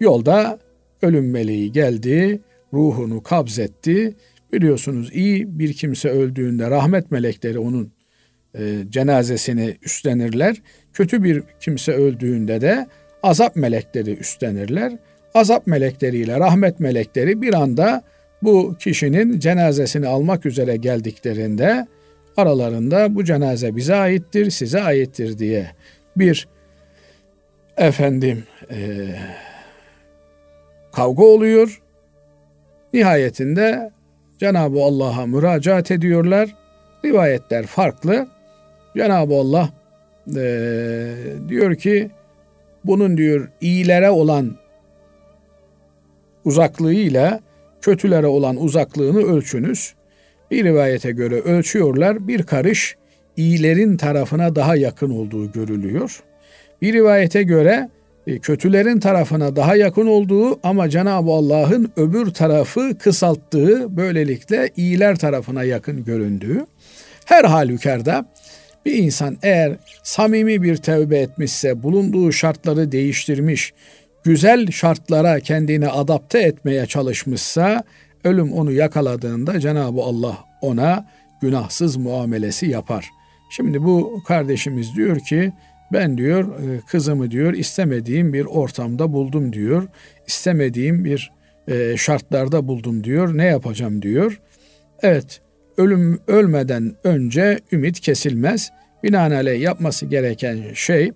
Yolda 0.00 0.58
ölüm 1.02 1.30
meleği 1.30 1.72
geldi, 1.72 2.40
ruhunu 2.72 3.22
kabzetti. 3.22 4.14
Biliyorsunuz 4.52 5.10
iyi 5.12 5.58
bir 5.58 5.72
kimse 5.72 6.08
öldüğünde 6.08 6.70
rahmet 6.70 7.10
melekleri 7.10 7.58
onun 7.58 7.92
e, 8.58 8.82
cenazesini 8.88 9.76
üstlenirler. 9.82 10.62
Kötü 10.92 11.24
bir 11.24 11.42
kimse 11.60 11.92
öldüğünde 11.92 12.60
de 12.60 12.86
azap 13.22 13.56
melekleri 13.56 14.16
üstlenirler. 14.16 14.92
Azap 15.34 15.66
melekleriyle 15.66 16.38
rahmet 16.40 16.80
melekleri 16.80 17.42
bir 17.42 17.54
anda 17.54 18.02
bu 18.42 18.76
kişinin 18.78 19.38
cenazesini 19.38 20.06
almak 20.06 20.46
üzere 20.46 20.76
geldiklerinde 20.76 21.86
aralarında 22.36 23.14
bu 23.14 23.24
cenaze 23.24 23.76
bize 23.76 23.94
aittir, 23.94 24.50
size 24.50 24.82
aittir 24.82 25.38
diye 25.38 25.70
bir 26.16 26.48
efendim 27.76 28.44
e, 28.70 29.08
kavga 30.92 31.24
oluyor. 31.24 31.82
Nihayetinde 32.92 33.90
Cenab-ı 34.38 34.82
Allah'a 34.82 35.26
müracaat 35.26 35.90
ediyorlar. 35.90 36.54
Rivayetler 37.04 37.66
farklı. 37.66 38.28
Cenab-ı 38.96 39.34
Allah 39.34 39.70
e, 40.36 40.42
diyor 41.48 41.74
ki 41.74 42.10
bunun 42.84 43.16
diyor 43.16 43.48
iyilere 43.60 44.10
olan 44.10 44.56
uzaklığıyla 46.44 47.40
kötülere 47.80 48.26
olan 48.26 48.56
uzaklığını 48.56 49.18
ölçünüz. 49.18 49.94
Bir 50.50 50.64
rivayete 50.64 51.12
göre 51.12 51.40
ölçüyorlar. 51.40 52.28
Bir 52.28 52.42
karış 52.42 52.96
iyilerin 53.36 53.96
tarafına 53.96 54.56
daha 54.56 54.76
yakın 54.76 55.10
olduğu 55.10 55.52
görülüyor. 55.52 56.22
Bir 56.82 56.92
rivayete 56.92 57.42
göre 57.42 57.88
e, 58.26 58.38
kötülerin 58.38 59.00
tarafına 59.00 59.56
daha 59.56 59.76
yakın 59.76 60.06
olduğu 60.06 60.60
ama 60.62 60.88
Cenab-ı 60.88 61.30
Allah'ın 61.30 61.92
öbür 61.96 62.26
tarafı 62.26 62.98
kısalttığı 62.98 63.96
böylelikle 63.96 64.70
iyiler 64.76 65.16
tarafına 65.16 65.64
yakın 65.64 66.04
göründüğü. 66.04 66.66
Her 67.24 67.44
halükarda 67.44 68.26
bir 68.86 68.94
insan 68.94 69.38
eğer 69.42 69.76
samimi 70.02 70.62
bir 70.62 70.76
tevbe 70.76 71.18
etmişse, 71.18 71.82
bulunduğu 71.82 72.32
şartları 72.32 72.92
değiştirmiş, 72.92 73.72
güzel 74.24 74.70
şartlara 74.70 75.40
kendini 75.40 75.88
adapte 75.88 76.38
etmeye 76.38 76.86
çalışmışsa, 76.86 77.82
ölüm 78.24 78.52
onu 78.52 78.72
yakaladığında 78.72 79.60
Cenab-ı 79.60 80.00
Allah 80.00 80.38
ona 80.60 81.06
günahsız 81.40 81.96
muamelesi 81.96 82.66
yapar. 82.66 83.10
Şimdi 83.50 83.84
bu 83.84 84.22
kardeşimiz 84.26 84.96
diyor 84.96 85.18
ki 85.18 85.52
ben 85.92 86.18
diyor 86.18 86.60
e, 86.60 86.80
kızımı 86.80 87.30
diyor 87.30 87.52
istemediğim 87.54 88.32
bir 88.32 88.44
ortamda 88.44 89.12
buldum 89.12 89.52
diyor. 89.52 89.88
İstemediğim 90.26 91.04
bir 91.04 91.32
e, 91.68 91.96
şartlarda 91.96 92.68
buldum 92.68 93.04
diyor. 93.04 93.36
Ne 93.36 93.44
yapacağım 93.44 94.02
diyor. 94.02 94.40
Evet 95.02 95.40
ölüm 95.76 96.20
ölmeden 96.26 96.94
önce 97.04 97.58
ümit 97.72 98.00
kesilmez. 98.00 98.72
Binaenaleyh 99.02 99.60
yapması 99.60 100.06
gereken 100.06 100.58
şey 100.74 101.12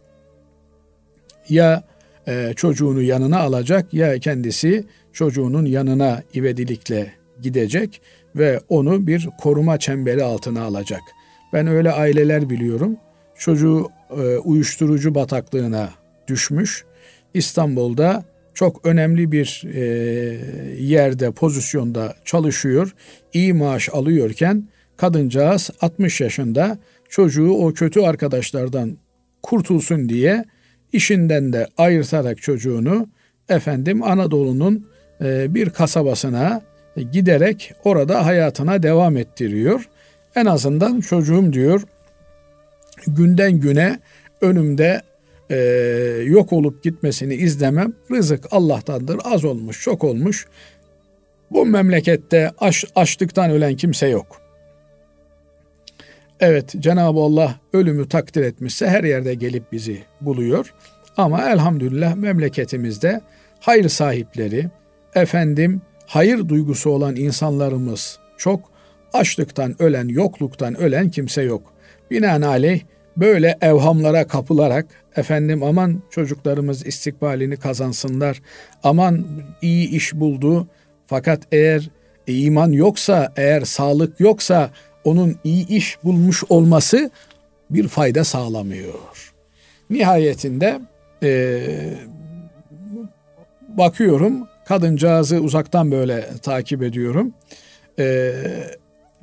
ya 1.48 1.84
e, 2.28 2.52
çocuğunu 2.56 3.02
yanına 3.02 3.38
alacak 3.38 3.94
ya 3.94 4.18
kendisi 4.18 4.84
çocuğunun 5.12 5.64
yanına 5.64 6.22
ivedilikle 6.34 7.12
gidecek 7.42 8.00
ve 8.36 8.60
onu 8.68 9.06
bir 9.06 9.28
koruma 9.40 9.78
çemberi 9.78 10.24
altına 10.24 10.62
alacak. 10.62 11.00
Ben 11.52 11.66
öyle 11.66 11.92
aileler 11.92 12.50
biliyorum. 12.50 12.96
Çocuğu 13.38 13.88
e, 14.10 14.38
uyuşturucu 14.38 15.14
bataklığına 15.14 15.90
düşmüş. 16.28 16.84
İstanbul'da 17.34 18.24
çok 18.54 18.86
önemli 18.86 19.32
bir 19.32 19.62
e, 19.74 19.80
yerde, 20.78 21.30
pozisyonda 21.30 22.14
çalışıyor. 22.24 22.94
iyi 23.32 23.54
maaş 23.54 23.88
alıyorken 23.88 24.68
kadıncağız 24.96 25.70
60 25.80 26.20
yaşında 26.20 26.78
çocuğu 27.08 27.50
o 27.52 27.72
kötü 27.72 28.00
arkadaşlardan 28.00 28.96
kurtulsun 29.42 30.08
diye 30.08 30.44
işinden 30.92 31.52
de 31.52 31.66
ayırtarak 31.78 32.42
çocuğunu 32.42 33.08
efendim 33.48 34.02
Anadolu'nun 34.02 34.86
bir 35.54 35.70
kasabasına 35.70 36.62
giderek 37.12 37.74
orada 37.84 38.26
hayatına 38.26 38.82
devam 38.82 39.16
ettiriyor. 39.16 39.88
En 40.36 40.46
azından 40.46 41.00
çocuğum 41.00 41.52
diyor 41.52 41.82
günden 43.06 43.52
güne 43.52 44.00
önümde 44.40 45.02
e, 45.50 45.56
yok 46.24 46.52
olup 46.52 46.82
gitmesini 46.82 47.34
izlemem. 47.34 47.92
Rızık 48.10 48.46
Allah'tandır. 48.50 49.20
Az 49.24 49.44
olmuş, 49.44 49.82
çok 49.82 50.04
olmuş. 50.04 50.46
Bu 51.50 51.66
memlekette 51.66 52.52
aç, 52.58 52.84
açlıktan 52.94 53.50
ölen 53.50 53.76
kimse 53.76 54.08
yok. 54.08 54.40
Evet 56.40 56.74
Cenab-ı 56.78 57.20
Allah 57.20 57.60
ölümü 57.72 58.08
takdir 58.08 58.42
etmişse 58.42 58.88
her 58.88 59.04
yerde 59.04 59.34
gelip 59.34 59.72
bizi 59.72 60.02
buluyor. 60.20 60.74
Ama 61.16 61.50
elhamdülillah 61.50 62.14
memleketimizde 62.14 63.20
hayır 63.60 63.88
sahipleri, 63.88 64.66
efendim 65.14 65.82
hayır 66.06 66.48
duygusu 66.48 66.90
olan 66.90 67.16
insanlarımız 67.16 68.18
çok. 68.38 68.70
Açlıktan 69.12 69.82
ölen, 69.82 70.08
yokluktan 70.08 70.80
ölen 70.80 71.10
kimse 71.10 71.42
yok. 71.42 71.72
Binaenaleyh 72.10 72.80
böyle 73.16 73.58
evhamlara 73.60 74.26
kapılarak 74.26 74.86
efendim 75.16 75.62
aman 75.62 76.02
çocuklarımız 76.10 76.86
istikbalini 76.86 77.56
kazansınlar. 77.56 78.42
Aman 78.82 79.26
iyi 79.62 79.88
iş 79.88 80.14
buldu. 80.14 80.68
Fakat 81.06 81.42
eğer 81.52 81.90
iman 82.26 82.72
yoksa, 82.72 83.32
eğer 83.36 83.60
sağlık 83.60 84.20
yoksa 84.20 84.70
onun 85.04 85.36
iyi 85.44 85.68
iş 85.68 85.98
bulmuş 86.04 86.44
olması 86.48 87.10
bir 87.70 87.88
fayda 87.88 88.24
sağlamıyor. 88.24 89.32
Nihayetinde 89.90 90.80
e, 91.22 91.60
bakıyorum 93.68 94.48
kadıncağızı 94.70 95.40
uzaktan 95.40 95.90
böyle 95.90 96.28
takip 96.42 96.82
ediyorum. 96.82 97.32
E, 97.98 98.32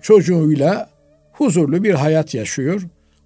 çocuğuyla 0.02 0.90
huzurlu 1.32 1.84
bir 1.84 1.94
hayat 1.94 2.34
yaşıyor. 2.34 2.82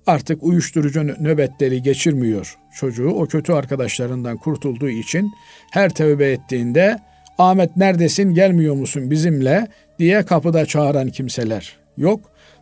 Artık 0.08 0.44
uyuşturucu 0.44 1.04
nöbetleri 1.04 1.82
geçirmiyor 1.82 2.58
çocuğu. 2.76 3.10
O 3.10 3.26
kötü 3.26 3.54
arkadaşlarından 3.54 4.38
kurtulduğu 4.38 4.90
için 4.90 5.32
her 5.72 5.90
tövbe 5.90 6.32
ettiğinde 6.32 7.00
Ahmet 7.38 7.78
neredesin 7.78 8.34
gelmiyor 8.34 8.76
musun 8.76 9.12
bizimle 9.12 9.68
diye 10.00 10.24
kapıda 10.24 10.66
çağıran 10.66 11.10
kimseler 11.10 11.78
yok. 11.98 12.20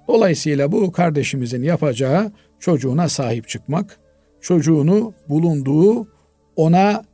Dolayısıyla 0.07 0.71
bu 0.71 0.91
kardeşimizin 0.91 1.63
yapacağı 1.63 2.31
çocuğuna 2.59 3.09
sahip 3.09 3.47
çıkmak, 3.47 3.99
çocuğunu 4.41 5.13
bulunduğu 5.29 6.07
ona 6.55 7.08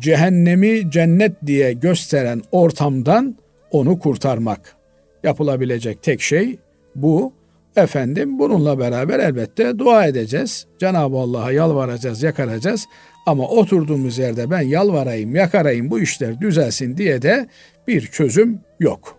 cehennemi 0.00 0.90
cennet 0.90 1.46
diye 1.46 1.72
gösteren 1.72 2.42
ortamdan 2.52 3.36
onu 3.70 3.98
kurtarmak. 3.98 4.76
Yapılabilecek 5.22 6.02
tek 6.02 6.20
şey 6.20 6.58
bu. 6.94 7.32
Efendim 7.76 8.38
bununla 8.38 8.78
beraber 8.78 9.18
elbette 9.18 9.78
dua 9.78 10.06
edeceğiz. 10.06 10.66
Cenab-ı 10.78 11.16
Allah'a 11.16 11.52
yalvaracağız, 11.52 12.22
yakaracağız. 12.22 12.86
Ama 13.26 13.48
oturduğumuz 13.48 14.18
yerde 14.18 14.50
ben 14.50 14.60
yalvarayım, 14.60 15.34
yakarayım 15.34 15.90
bu 15.90 16.00
işler 16.00 16.40
düzelsin 16.40 16.96
diye 16.96 17.22
de 17.22 17.48
bir 17.88 18.00
çözüm 18.06 18.60
yok. 18.80 19.16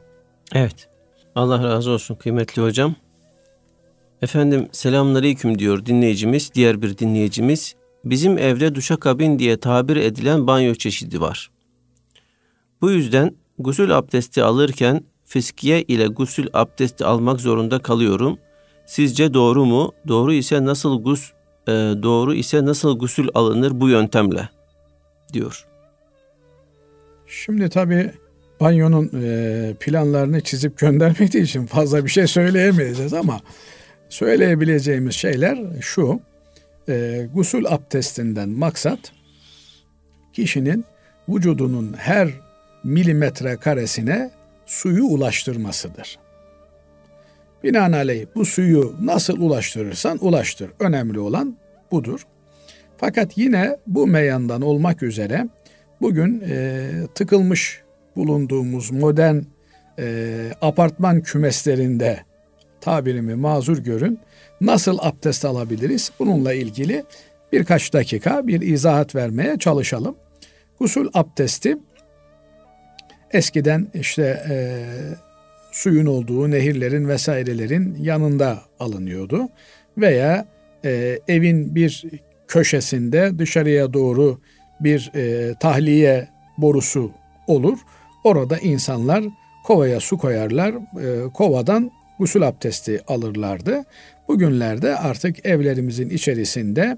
Evet. 0.56 0.90
Allah 1.36 1.64
razı 1.64 1.92
olsun 1.92 2.16
kıymetli 2.16 2.62
hocam. 2.62 2.96
Efendim 4.22 4.68
selamünaleyküm 4.72 5.60
diyor 5.60 5.86
dinleyicimiz, 5.86 6.54
diğer 6.54 6.82
bir 6.82 6.98
dinleyicimiz. 6.98 7.76
Bizim 8.06 8.38
evde 8.38 8.76
duşakabin 8.76 9.40
diye 9.40 9.58
tabir 9.58 9.96
edilen 9.96 10.48
banyo 10.48 10.76
çeşidi 10.76 11.22
var. 11.22 11.52
Bu 12.82 12.92
yüzden 12.92 13.36
gusül 13.60 13.98
abdesti 13.98 14.44
alırken 14.44 15.04
fiskiye 15.26 15.82
ile 15.82 16.08
gusül 16.08 16.48
abdesti 16.54 17.06
almak 17.06 17.42
zorunda 17.42 17.80
kalıyorum. 17.80 18.38
Sizce 18.86 19.34
doğru 19.34 19.66
mu? 19.66 19.92
Doğru 20.08 20.34
ise 20.34 20.66
nasıl 20.66 21.04
gus 21.04 21.32
e, 21.68 21.72
doğru 22.04 22.34
ise 22.34 22.66
nasıl 22.66 23.00
gusül 23.00 23.28
alınır 23.34 23.72
bu 23.82 23.90
yöntemle? 23.90 24.50
diyor. 25.34 25.66
Şimdi 27.28 27.70
tabi 27.70 28.12
banyonun 28.60 29.12
e, 29.24 29.74
planlarını 29.80 30.42
çizip 30.42 30.78
göndermediği 30.78 31.44
için 31.44 31.66
fazla 31.66 32.06
bir 32.06 32.10
şey 32.10 32.28
söyleyemeyeceğiz 32.28 33.14
ama 33.14 33.42
söyleyebileceğimiz 34.10 35.16
şeyler 35.16 35.58
şu. 35.82 36.20
E, 36.90 37.28
gusül 37.34 37.66
abdestinden 37.68 38.50
maksat 38.50 39.00
kişinin 40.34 40.86
vücudunun 41.30 41.94
her 41.98 42.30
milimetre 42.84 43.56
karesine 43.56 44.32
suyu 44.66 45.04
ulaştırmasıdır. 45.04 46.20
Binaenaleyh 47.64 48.26
bu 48.36 48.46
suyu 48.46 48.96
nasıl 49.02 49.38
ulaştırırsan 49.38 50.18
ulaştır. 50.22 50.72
Önemli 50.80 51.20
olan 51.20 51.58
budur. 51.92 52.26
Fakat 52.98 53.38
yine 53.38 53.78
bu 53.88 54.08
meyandan 54.08 54.62
olmak 54.62 55.04
üzere 55.04 55.48
bugün 56.02 56.44
e, 56.50 56.90
tıkılmış 57.16 57.82
bulunduğumuz 58.16 58.92
modern 58.92 59.40
e, 60.00 60.52
apartman 60.62 61.22
kümeslerinde 61.22 62.20
tabirimi 62.82 63.36
mazur 63.36 63.78
görün. 63.78 64.20
Nasıl 64.62 64.98
abdest 65.02 65.46
alabiliriz? 65.46 66.12
Bununla 66.20 66.54
ilgili 66.54 67.04
birkaç 67.52 67.94
dakika 67.94 68.48
bir 68.48 68.62
izahat 68.62 69.16
vermeye 69.16 69.58
çalışalım. 69.58 70.16
Gusül 70.80 71.10
abdesti 71.14 71.78
eskiden 73.32 73.88
işte 73.94 74.44
e, 74.50 74.56
suyun 75.72 76.06
olduğu 76.06 76.52
nehirlerin 76.52 77.08
vesairelerin 77.08 77.98
yanında 78.02 78.62
alınıyordu. 78.80 79.50
Veya 79.98 80.46
e, 80.86 81.20
evin 81.28 81.76
bir 81.76 82.04
köşesinde 82.48 83.40
dışarıya 83.40 83.94
doğru 83.94 84.42
bir 84.80 85.12
e, 85.16 85.56
tahliye 85.60 86.28
borusu 86.58 87.12
olur. 87.48 87.78
Orada 88.24 88.58
insanlar 88.58 89.24
kovaya 89.64 90.00
su 90.00 90.18
koyarlar, 90.18 90.74
e, 90.74 91.30
kovadan 91.34 91.92
gusül 92.20 92.48
abdesti 92.48 93.02
alırlardı. 93.08 93.84
Bugünlerde 94.32 94.96
artık 94.96 95.46
evlerimizin 95.46 96.10
içerisinde 96.10 96.98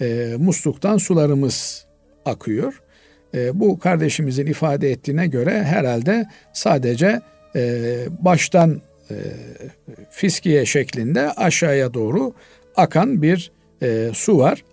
e, 0.00 0.34
musluktan 0.38 0.96
sularımız 0.96 1.86
akıyor. 2.24 2.82
E, 3.34 3.60
bu 3.60 3.78
kardeşimizin 3.78 4.46
ifade 4.46 4.90
ettiğine 4.90 5.26
göre 5.26 5.62
herhalde 5.64 6.26
sadece 6.52 7.20
e, 7.56 7.96
baştan 8.20 8.80
e, 9.10 9.14
fiskiye 10.10 10.66
şeklinde 10.66 11.32
aşağıya 11.32 11.94
doğru 11.94 12.34
akan 12.76 13.22
bir 13.22 13.52
e, 13.82 14.10
su 14.14 14.38
var. 14.38 14.64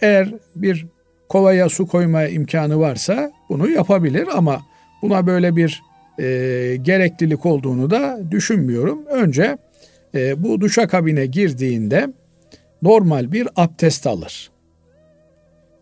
Eğer 0.00 0.34
bir 0.56 0.86
kovaya 1.28 1.68
su 1.68 1.86
koyma 1.86 2.24
imkanı 2.24 2.80
varsa 2.80 3.32
bunu 3.48 3.70
yapabilir 3.70 4.28
ama 4.34 4.62
buna 5.02 5.26
böyle 5.26 5.56
bir 5.56 5.82
e, 6.18 6.24
gereklilik 6.82 7.46
olduğunu 7.46 7.90
da 7.90 8.18
düşünmüyorum. 8.30 9.06
Önce 9.06 9.58
e, 10.16 10.42
bu 10.42 10.60
duşa 10.60 10.88
kabine 10.88 11.26
girdiğinde 11.26 12.08
normal 12.82 13.32
bir 13.32 13.48
abdest 13.56 14.06
alır. 14.06 14.50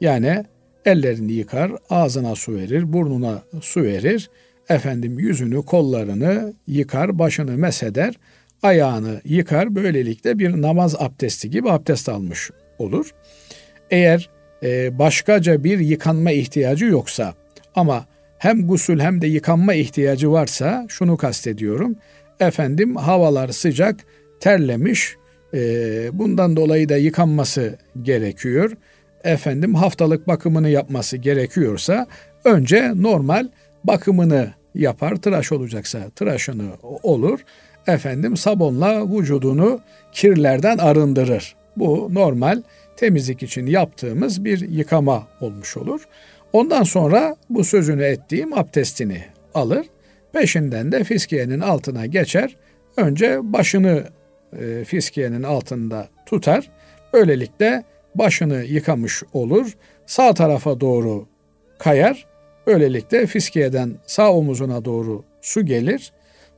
Yani 0.00 0.44
ellerini 0.84 1.32
yıkar, 1.32 1.72
ağzına 1.90 2.34
su 2.34 2.54
verir, 2.54 2.92
burnuna 2.92 3.42
su 3.60 3.82
verir, 3.82 4.30
efendim 4.68 5.18
yüzünü, 5.18 5.62
kollarını 5.62 6.54
yıkar, 6.66 7.18
başını 7.18 7.58
mesheder, 7.58 8.14
ayağını 8.62 9.20
yıkar. 9.24 9.74
Böylelikle 9.74 10.38
bir 10.38 10.62
namaz 10.62 10.94
abdesti 10.98 11.50
gibi 11.50 11.70
abdest 11.70 12.08
almış 12.08 12.50
olur. 12.78 13.10
Eğer 13.90 14.30
e, 14.62 14.98
başkaca 14.98 15.64
bir 15.64 15.78
yıkanma 15.78 16.30
ihtiyacı 16.30 16.84
yoksa 16.84 17.34
ama 17.74 18.06
hem 18.38 18.66
gusül 18.66 19.00
hem 19.00 19.20
de 19.20 19.26
yıkanma 19.26 19.74
ihtiyacı 19.74 20.32
varsa 20.32 20.86
şunu 20.88 21.16
kastediyorum. 21.16 21.96
Efendim 22.40 22.96
havalar 22.96 23.48
sıcak, 23.48 24.00
terlemiş, 24.40 25.16
e, 25.54 25.58
bundan 26.18 26.56
dolayı 26.56 26.88
da 26.88 26.96
yıkanması 26.96 27.78
gerekiyor. 28.02 28.70
Efendim 29.24 29.74
haftalık 29.74 30.28
bakımını 30.28 30.68
yapması 30.68 31.16
gerekiyorsa 31.16 32.06
önce 32.44 32.92
normal 32.94 33.48
bakımını 33.84 34.50
yapar. 34.74 35.16
Tıraş 35.16 35.52
olacaksa 35.52 36.10
tıraşını 36.10 36.70
olur. 37.02 37.40
Efendim 37.86 38.36
sabunla 38.36 39.12
vücudunu 39.12 39.80
kirlerden 40.12 40.78
arındırır. 40.78 41.56
Bu 41.76 42.08
normal 42.12 42.62
temizlik 42.96 43.42
için 43.42 43.66
yaptığımız 43.66 44.44
bir 44.44 44.68
yıkama 44.68 45.26
olmuş 45.40 45.76
olur. 45.76 46.08
Ondan 46.52 46.82
sonra 46.82 47.36
bu 47.50 47.64
sözünü 47.64 48.02
ettiğim 48.02 48.58
abdestini 48.58 49.24
alır. 49.54 49.86
Peşinden 50.32 50.92
de 50.92 51.04
fiskiyenin 51.04 51.60
altına 51.60 52.06
geçer. 52.06 52.56
Önce 52.96 53.38
başını 53.42 54.04
e, 54.60 54.84
fiskiyenin 54.84 55.42
altında 55.42 56.08
tutar. 56.26 56.70
Böylelikle 57.12 57.84
başını 58.14 58.64
yıkamış 58.64 59.22
olur. 59.32 59.72
Sağ 60.06 60.34
tarafa 60.34 60.80
doğru 60.80 61.26
kayar. 61.78 62.26
Böylelikle 62.66 63.26
fiskiyeden 63.26 63.94
sağ 64.06 64.32
omuzuna 64.32 64.84
doğru 64.84 65.24
su 65.42 65.66
gelir. 65.66 66.12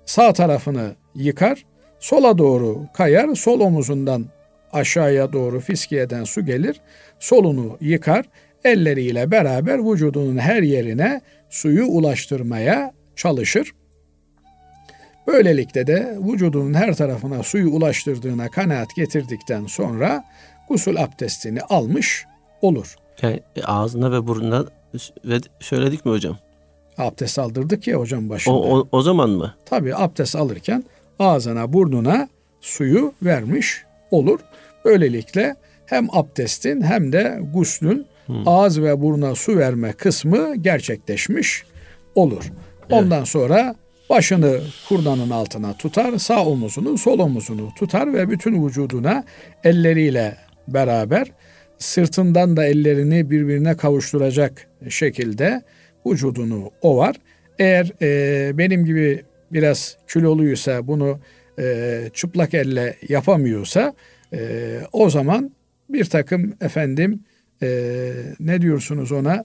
Sağ 0.04 0.32
tarafını 0.32 0.94
yıkar. 1.14 1.64
Sola 1.98 2.38
doğru 2.38 2.86
kayar. 2.94 3.34
Sol 3.34 3.60
omuzundan 3.60 4.26
aşağıya 4.72 5.32
doğru 5.32 5.60
fiskiyeden 5.60 6.24
su 6.24 6.46
gelir. 6.46 6.80
Solunu 7.18 7.78
yıkar. 7.80 8.24
Elleriyle 8.64 9.30
beraber 9.30 9.92
vücudunun 9.92 10.38
her 10.38 10.62
yerine 10.62 11.20
suyu 11.50 11.86
ulaştırmaya 11.86 12.92
çalışır. 13.16 13.72
Böylelikle 15.26 15.86
de 15.86 16.18
vücudunun 16.20 16.74
her 16.74 16.94
tarafına 16.94 17.42
suyu 17.42 17.70
ulaştırdığına 17.70 18.48
kanaat 18.48 18.96
getirdikten 18.96 19.66
sonra 19.66 20.24
gusül 20.68 21.02
abdestini 21.02 21.60
almış 21.60 22.26
olur. 22.62 22.96
Yani 23.22 23.40
ağzına 23.64 24.12
ve 24.12 24.26
burnuna 24.26 24.64
ve 25.24 25.38
söyledik 25.60 26.04
mi 26.04 26.12
hocam? 26.12 26.36
Abdest 26.98 27.38
aldırdık 27.38 27.86
ya 27.86 27.98
hocam 27.98 28.28
başında. 28.28 28.54
O, 28.54 28.78
o, 28.78 28.88
o 28.92 29.02
zaman 29.02 29.30
mı? 29.30 29.54
Tabii 29.64 29.96
abdest 29.96 30.36
alırken 30.36 30.84
ağzına 31.18 31.72
burnuna 31.72 32.28
suyu 32.60 33.12
vermiş 33.22 33.84
olur. 34.10 34.40
Böylelikle 34.84 35.56
hem 35.86 36.08
abdestin 36.12 36.82
hem 36.82 37.12
de 37.12 37.40
guslün 37.54 38.06
hmm. 38.26 38.48
ağız 38.48 38.82
ve 38.82 39.00
buruna 39.00 39.34
su 39.34 39.56
verme 39.56 39.92
kısmı 39.92 40.56
gerçekleşmiş 40.56 41.64
olur. 42.14 42.52
Ondan 42.90 43.18
evet. 43.18 43.28
sonra 43.28 43.74
başını 44.10 44.60
kurdanın 44.88 45.30
altına 45.30 45.76
tutar, 45.76 46.18
sağ 46.18 46.44
omuzunu, 46.44 46.98
sol 46.98 47.18
omuzunu 47.18 47.68
tutar 47.78 48.12
ve 48.12 48.30
bütün 48.30 48.66
vücuduna 48.66 49.24
elleriyle 49.64 50.36
beraber 50.68 51.32
sırtından 51.78 52.56
da 52.56 52.66
ellerini 52.66 53.30
birbirine 53.30 53.76
kavuşturacak 53.76 54.68
şekilde 54.88 55.62
vücudunu 56.06 56.70
ovar. 56.80 57.16
Eğer 57.58 57.92
e, 58.02 58.58
benim 58.58 58.84
gibi 58.84 59.24
biraz 59.52 59.96
kiloluysa 60.08 60.86
bunu 60.86 61.20
e, 61.58 62.10
çıplak 62.14 62.54
elle 62.54 62.96
yapamıyorsa 63.08 63.94
e, 64.32 64.80
o 64.92 65.10
zaman 65.10 65.50
bir 65.88 66.04
takım 66.04 66.54
efendim 66.60 67.20
e, 67.62 68.12
ne 68.40 68.62
diyorsunuz 68.62 69.12
ona 69.12 69.44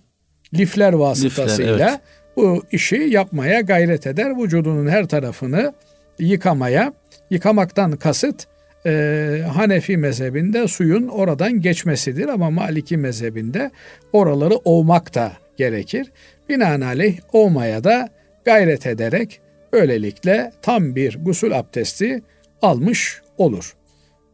lifler 0.54 0.94
vasıtasıyla 0.94 1.74
Lifler, 1.74 1.88
evet. 1.90 2.00
Bu 2.36 2.64
işi 2.72 2.96
yapmaya 2.96 3.62
gayret 3.62 4.08
eder. 4.08 4.38
Vücudunun 4.38 4.88
her 4.88 5.08
tarafını 5.08 5.74
yıkamaya, 6.20 6.94
yıkamaktan 7.30 7.92
kasıt 7.92 8.48
e, 8.86 9.44
Hanefi 9.54 9.98
mezhebinde 9.98 10.68
suyun 10.68 11.08
oradan 11.08 11.62
geçmesidir 11.62 12.28
ama 12.28 12.50
Maliki 12.50 12.98
mezhebinde 12.98 13.72
oraları 14.14 14.56
ovmak 14.56 15.16
da 15.16 15.32
gerekir. 15.58 16.12
Binaenaleyh 16.50 17.20
ovmaya 17.34 17.84
da 17.84 18.10
gayret 18.46 18.88
ederek 18.88 19.42
böylelikle 19.74 20.52
tam 20.62 20.96
bir 20.96 21.18
gusül 21.22 21.60
abdesti 21.60 22.22
almış 22.62 23.22
olur. 23.38 23.76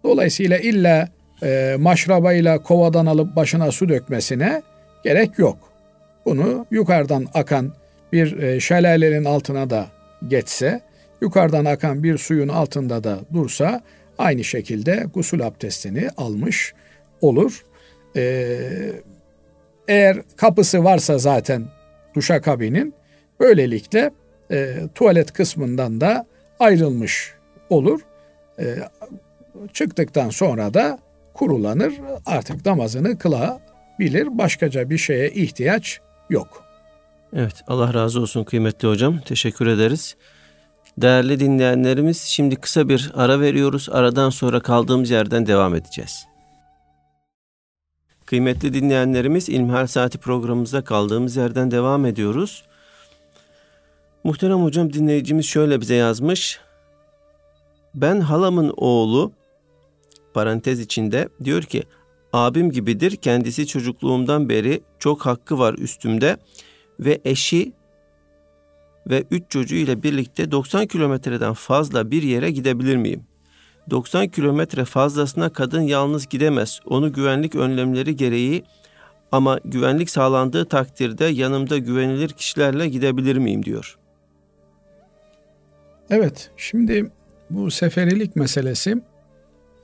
Dolayısıyla 0.04 0.58
illa 0.58 1.10
e, 1.44 1.76
maşrabayla 1.80 2.64
kovadan 2.64 3.06
alıp 3.06 3.36
başına 3.36 3.72
su 3.72 3.90
dökmesine 3.90 4.62
gerek 5.04 5.40
yok. 5.40 5.58
Bunu 6.26 6.66
yukarıdan 6.72 7.26
akan 7.34 7.74
bir 8.14 8.38
e, 8.38 8.60
şelalenin 8.60 9.26
altına 9.26 9.70
da 9.70 9.88
geçse, 10.28 10.82
yukarıdan 11.22 11.66
akan 11.66 12.04
bir 12.04 12.18
suyun 12.18 12.48
altında 12.48 13.04
da 13.04 13.20
dursa 13.34 13.82
aynı 14.18 14.44
şekilde 14.44 15.06
gusül 15.14 15.48
abdestini 15.48 16.10
almış 16.18 16.74
olur. 17.22 17.64
Ee, 18.16 18.92
eğer 19.88 20.18
kapısı 20.36 20.84
varsa 20.84 21.18
zaten 21.18 21.66
duşa 22.16 22.42
kabinin 22.42 22.94
böylelikle 23.40 24.12
e, 24.52 24.76
tuvalet 24.96 25.34
kısmından 25.34 26.02
da 26.02 26.26
ayrılmış 26.60 27.34
olur. 27.70 28.02
E, 28.60 28.76
çıktıktan 29.74 30.30
sonra 30.30 30.74
da 30.74 31.00
kurulanır 31.34 31.94
artık 32.26 32.66
namazını 32.66 33.18
kılabilir. 33.18 34.38
Başkaca 34.38 34.90
bir 34.90 34.98
şeye 34.98 35.30
ihtiyaç 35.30 36.00
yok. 36.30 36.67
Evet 37.34 37.64
Allah 37.68 37.94
razı 37.94 38.22
olsun 38.22 38.44
kıymetli 38.44 38.88
hocam. 38.88 39.20
Teşekkür 39.20 39.68
ederiz. 39.68 40.16
Değerli 40.98 41.40
dinleyenlerimiz 41.40 42.22
şimdi 42.22 42.56
kısa 42.56 42.90
bir 42.90 43.12
ara 43.16 43.40
veriyoruz. 43.40 43.90
Aradan 43.92 44.30
sonra 44.30 44.60
kaldığımız 44.60 45.10
yerden 45.10 45.46
devam 45.46 45.76
edeceğiz. 45.76 46.26
Kıymetli 48.26 48.74
dinleyenlerimiz 48.74 49.50
İlmihal 49.50 49.88
Saati 49.88 50.18
programımızda 50.18 50.84
kaldığımız 50.84 51.36
yerden 51.36 51.72
devam 51.72 52.06
ediyoruz. 52.06 52.64
Muhterem 54.24 54.64
hocam 54.64 54.94
dinleyicimiz 54.94 55.46
şöyle 55.46 55.82
bize 55.82 55.96
yazmış. 55.96 56.60
Ben 57.96 58.20
halamın 58.20 58.74
oğlu 58.78 59.32
parantez 60.34 60.80
içinde 60.80 61.30
diyor 61.44 61.64
ki 61.64 61.84
abim 62.34 62.72
gibidir 62.72 63.16
kendisi 63.16 63.68
çocukluğumdan 63.68 64.50
beri 64.50 64.82
çok 65.00 65.26
hakkı 65.26 65.60
var 65.60 65.74
üstümde 65.74 66.38
ve 67.00 67.22
eşi 67.26 67.74
ve 69.10 69.24
3 69.32 69.44
çocuğu 69.50 69.76
ile 69.76 70.04
birlikte 70.04 70.52
90 70.52 70.88
kilometreden 70.88 71.54
fazla 71.54 72.12
bir 72.12 72.24
yere 72.24 72.52
gidebilir 72.52 72.96
miyim? 72.96 73.24
90 73.90 74.28
kilometre 74.28 74.86
fazlasına 74.86 75.50
kadın 75.50 75.82
yalnız 75.82 76.28
gidemez. 76.28 76.80
Onu 76.86 77.14
güvenlik 77.14 77.56
önlemleri 77.56 78.16
gereği 78.16 78.64
ama 79.32 79.60
güvenlik 79.66 80.10
sağlandığı 80.10 80.66
takdirde 80.66 81.26
yanımda 81.26 81.78
güvenilir 81.78 82.30
kişilerle 82.30 82.88
gidebilir 82.90 83.38
miyim 83.38 83.66
diyor. 83.66 83.98
Evet, 86.10 86.52
şimdi 86.58 87.12
bu 87.50 87.72
seferilik 87.72 88.36
meselesi 88.36 88.96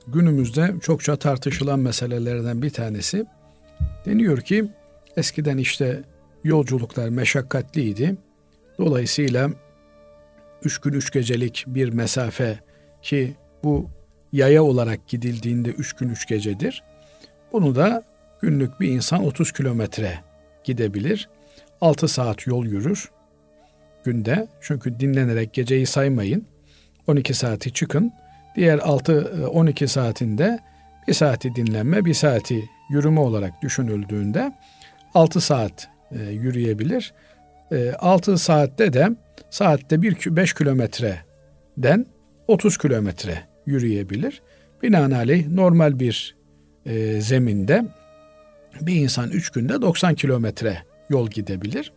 günümüzde 0.06 0.74
çokça 0.82 1.16
tartışılan 1.16 1.78
meselelerden 1.78 2.62
bir 2.62 2.70
tanesi. 2.70 3.26
Deniyor 4.06 4.40
ki 4.40 4.64
eskiden 5.16 5.58
işte 5.58 6.02
yolculuklar 6.44 7.08
meşakkatliydi. 7.08 8.16
Dolayısıyla 8.78 9.50
üç 10.64 10.78
gün 10.78 10.92
üç 10.92 11.10
gecelik 11.10 11.64
bir 11.66 11.92
mesafe 11.92 12.58
ki 13.02 13.34
bu 13.64 13.90
yaya 14.32 14.64
olarak 14.64 15.08
gidildiğinde 15.08 15.70
üç 15.70 15.92
gün 15.92 16.08
üç 16.08 16.26
gecedir. 16.26 16.82
Bunu 17.52 17.74
da 17.74 18.02
günlük 18.42 18.80
bir 18.80 18.88
insan 18.88 19.24
30 19.24 19.52
kilometre 19.52 20.18
gidebilir. 20.64 21.28
6 21.80 22.08
saat 22.08 22.46
yol 22.46 22.66
yürür 22.66 23.10
günde. 24.04 24.48
Çünkü 24.60 25.00
dinlenerek 25.00 25.52
geceyi 25.52 25.86
saymayın. 25.86 26.46
12 27.06 27.34
saati 27.34 27.72
çıkın. 27.72 28.12
Diğer 28.56 28.78
6 28.78 29.48
12 29.52 29.88
saatinde 29.88 30.58
bir 31.08 31.12
saati 31.12 31.54
dinlenme, 31.54 32.04
bir 32.04 32.14
saati 32.14 32.64
yürüme 32.90 33.20
olarak 33.20 33.62
düşünüldüğünde 33.62 34.52
6 35.14 35.40
saat 35.40 35.93
e, 36.14 36.30
yürüyebilir. 36.30 37.14
6 37.98 38.32
e, 38.32 38.36
saatte 38.36 38.92
de 38.92 39.08
saatte 39.50 40.02
1 40.02 40.36
5 40.36 40.54
kilometreden 40.54 42.06
30 42.48 42.78
kilometre 42.78 43.38
yürüyebilir. 43.66 44.42
Binaenaleyh 44.82 45.48
normal 45.48 46.00
bir 46.00 46.36
e, 46.86 47.20
zeminde 47.20 47.84
bir 48.80 48.94
insan 48.94 49.30
3 49.30 49.50
günde 49.50 49.82
90 49.82 50.14
kilometre 50.14 50.78
yol 51.10 51.28
gidebilir. 51.28 51.92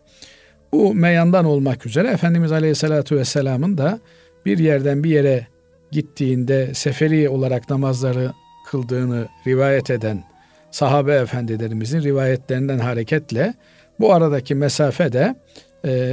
Bu 0.71 0.93
meyandan 0.93 1.45
olmak 1.45 1.85
üzere 1.85 2.07
Efendimiz 2.07 2.51
Aleyhisselatü 2.51 3.17
Vesselam'ın 3.17 3.77
da 3.77 3.99
bir 4.45 4.57
yerden 4.57 5.03
bir 5.03 5.09
yere 5.09 5.47
gittiğinde 5.91 6.73
seferi 6.73 7.29
olarak 7.29 7.69
namazları 7.69 8.31
kıldığını 8.67 9.27
rivayet 9.47 9.89
eden 9.89 10.23
sahabe 10.71 11.15
efendilerimizin 11.15 12.01
rivayetlerinden 12.01 12.79
hareketle 12.79 13.53
bu 13.99 14.13
aradaki 14.13 14.55
mesafe 14.55 15.11
de 15.13 15.35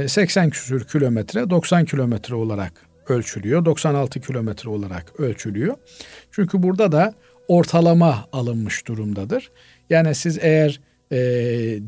80 0.07 0.49
küsür 0.49 0.87
kilometre 0.87 1.49
90 1.49 1.85
kilometre 1.85 2.35
olarak 2.35 2.73
ölçülüyor. 3.09 3.65
96 3.65 4.19
kilometre 4.21 4.69
olarak 4.69 5.19
ölçülüyor. 5.19 5.75
Çünkü 6.31 6.63
burada 6.63 6.91
da 6.91 7.13
ortalama 7.47 8.25
alınmış 8.31 8.87
durumdadır. 8.87 9.51
Yani 9.89 10.15
siz 10.15 10.39
eğer 10.41 10.81
e, 11.11 11.17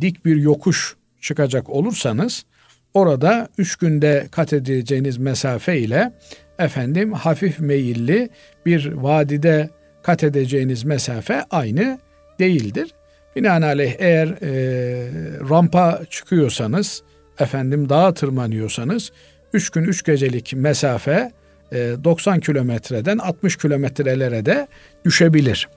dik 0.01 0.25
bir 0.25 0.35
yokuş 0.35 0.95
çıkacak 1.21 1.69
olursanız 1.69 2.45
orada 2.93 3.47
üç 3.57 3.75
günde 3.75 4.27
kat 4.31 4.53
edeceğiniz 4.53 5.17
mesafe 5.17 5.79
ile 5.79 6.11
efendim 6.59 7.13
hafif 7.13 7.59
meyilli 7.59 8.29
bir 8.65 8.93
vadide 8.93 9.69
kat 10.03 10.23
edeceğiniz 10.23 10.83
mesafe 10.83 11.43
aynı 11.49 11.99
değildir. 12.39 12.93
Binaenaleyh 13.37 13.95
eğer 13.97 14.27
e, 14.27 14.49
rampa 15.49 16.01
çıkıyorsanız, 16.09 17.03
efendim 17.39 17.89
dağa 17.89 18.13
tırmanıyorsanız 18.13 19.11
3 19.53 19.69
gün 19.69 19.83
3 19.83 20.03
gecelik 20.03 20.53
mesafe 20.55 21.31
e, 21.71 21.77
90 22.03 22.39
kilometreden 22.39 23.17
60 23.17 23.57
kilometrelere 23.57 24.45
de 24.45 24.67
düşebilir. 25.05 25.69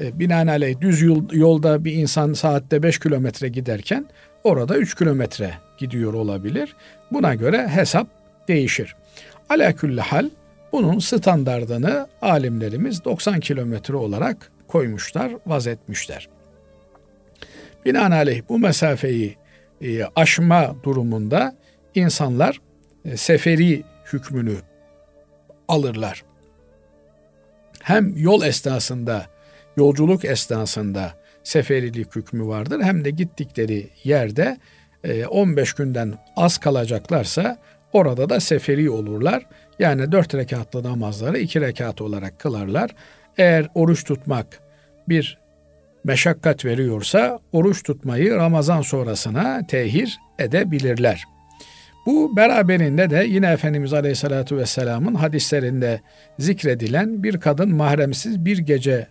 E, 0.00 0.18
binaenaleyh 0.18 0.80
düz 0.80 1.02
yol, 1.02 1.22
yolda 1.32 1.84
bir 1.84 1.92
insan 1.92 2.32
saatte 2.32 2.82
5 2.82 2.98
kilometre 2.98 3.48
giderken 3.48 4.06
orada 4.44 4.76
3 4.76 4.94
kilometre 4.94 5.54
gidiyor 5.78 6.14
olabilir. 6.14 6.76
Buna 7.12 7.34
göre 7.34 7.68
hesap 7.68 8.08
değişir. 8.48 8.96
Ala 9.48 9.74
hal 9.98 10.30
bunun 10.72 10.98
standardını 10.98 12.06
alimlerimiz 12.22 13.04
90 13.04 13.40
kilometre 13.40 13.96
olarak 13.96 14.50
koymuşlar, 14.68 15.32
vazetmişler. 15.46 16.37
Binaenaleyh 17.88 18.42
bu 18.48 18.58
mesafeyi 18.58 19.36
e, 19.80 20.04
aşma 20.16 20.76
durumunda 20.82 21.56
insanlar 21.94 22.60
e, 23.04 23.16
seferi 23.16 23.84
hükmünü 24.12 24.56
alırlar. 25.68 26.24
Hem 27.82 28.16
yol 28.16 28.42
esnasında, 28.42 29.26
yolculuk 29.76 30.24
esnasında 30.24 31.14
seferilik 31.44 32.16
hükmü 32.16 32.46
vardır 32.46 32.82
hem 32.82 33.04
de 33.04 33.10
gittikleri 33.10 33.90
yerde 34.04 34.58
15 35.28 35.68
e, 35.68 35.72
günden 35.76 36.14
az 36.36 36.58
kalacaklarsa 36.58 37.58
orada 37.92 38.30
da 38.30 38.40
seferi 38.40 38.90
olurlar. 38.90 39.46
Yani 39.78 40.12
dört 40.12 40.34
rekatlı 40.34 40.82
namazları 40.82 41.38
iki 41.38 41.60
rekat 41.60 42.00
olarak 42.00 42.38
kılarlar. 42.38 42.90
Eğer 43.38 43.68
oruç 43.74 44.04
tutmak 44.04 44.60
bir 45.08 45.38
meşakkat 46.04 46.64
veriyorsa 46.64 47.38
oruç 47.52 47.82
tutmayı 47.82 48.34
Ramazan 48.34 48.82
sonrasına 48.82 49.66
tehir 49.66 50.18
edebilirler. 50.38 51.24
Bu 52.06 52.36
beraberinde 52.36 53.10
de 53.10 53.26
yine 53.28 53.52
Efendimiz 53.52 53.92
Aleyhisselatü 53.92 54.56
Vesselam'ın 54.56 55.14
hadislerinde 55.14 56.00
zikredilen 56.38 57.22
bir 57.22 57.40
kadın 57.40 57.74
mahremsiz 57.74 58.44
bir 58.44 58.58
gece 58.58 59.06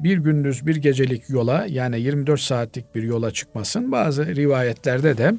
bir 0.00 0.18
gündüz 0.18 0.66
bir 0.66 0.76
gecelik 0.76 1.30
yola 1.30 1.66
yani 1.68 2.00
24 2.00 2.40
saatlik 2.40 2.94
bir 2.94 3.02
yola 3.02 3.30
çıkmasın. 3.30 3.92
Bazı 3.92 4.36
rivayetlerde 4.36 5.18
de 5.18 5.34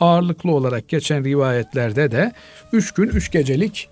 ağırlıklı 0.00 0.52
olarak 0.52 0.88
geçen 0.88 1.24
rivayetlerde 1.24 2.10
de 2.10 2.32
3 2.72 2.92
gün 2.92 3.08
3 3.08 3.30
gecelik 3.30 3.88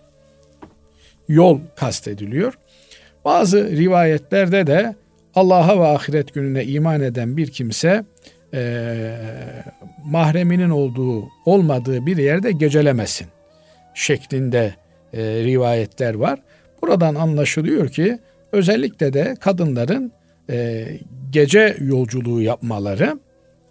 yol 1.28 1.60
kastediliyor. 1.76 2.58
Bazı 3.24 3.70
rivayetlerde 3.70 4.66
de 4.66 4.94
Allah'a 5.36 5.80
ve 5.80 5.86
ahiret 5.86 6.34
gününe 6.34 6.64
iman 6.64 7.00
eden 7.00 7.36
bir 7.36 7.50
kimse 7.50 8.04
e, 8.54 9.12
mahreminin 10.04 10.70
olduğu 10.70 11.28
olmadığı 11.44 12.06
bir 12.06 12.16
yerde 12.16 12.52
gecelemesin 12.52 13.26
şeklinde 13.94 14.74
e, 15.12 15.22
rivayetler 15.22 16.14
var. 16.14 16.42
Buradan 16.82 17.14
anlaşılıyor 17.14 17.88
ki 17.88 18.18
özellikle 18.52 19.12
de 19.12 19.36
kadınların 19.40 20.12
e, 20.50 20.86
gece 21.30 21.76
yolculuğu 21.80 22.42
yapmaları 22.42 23.18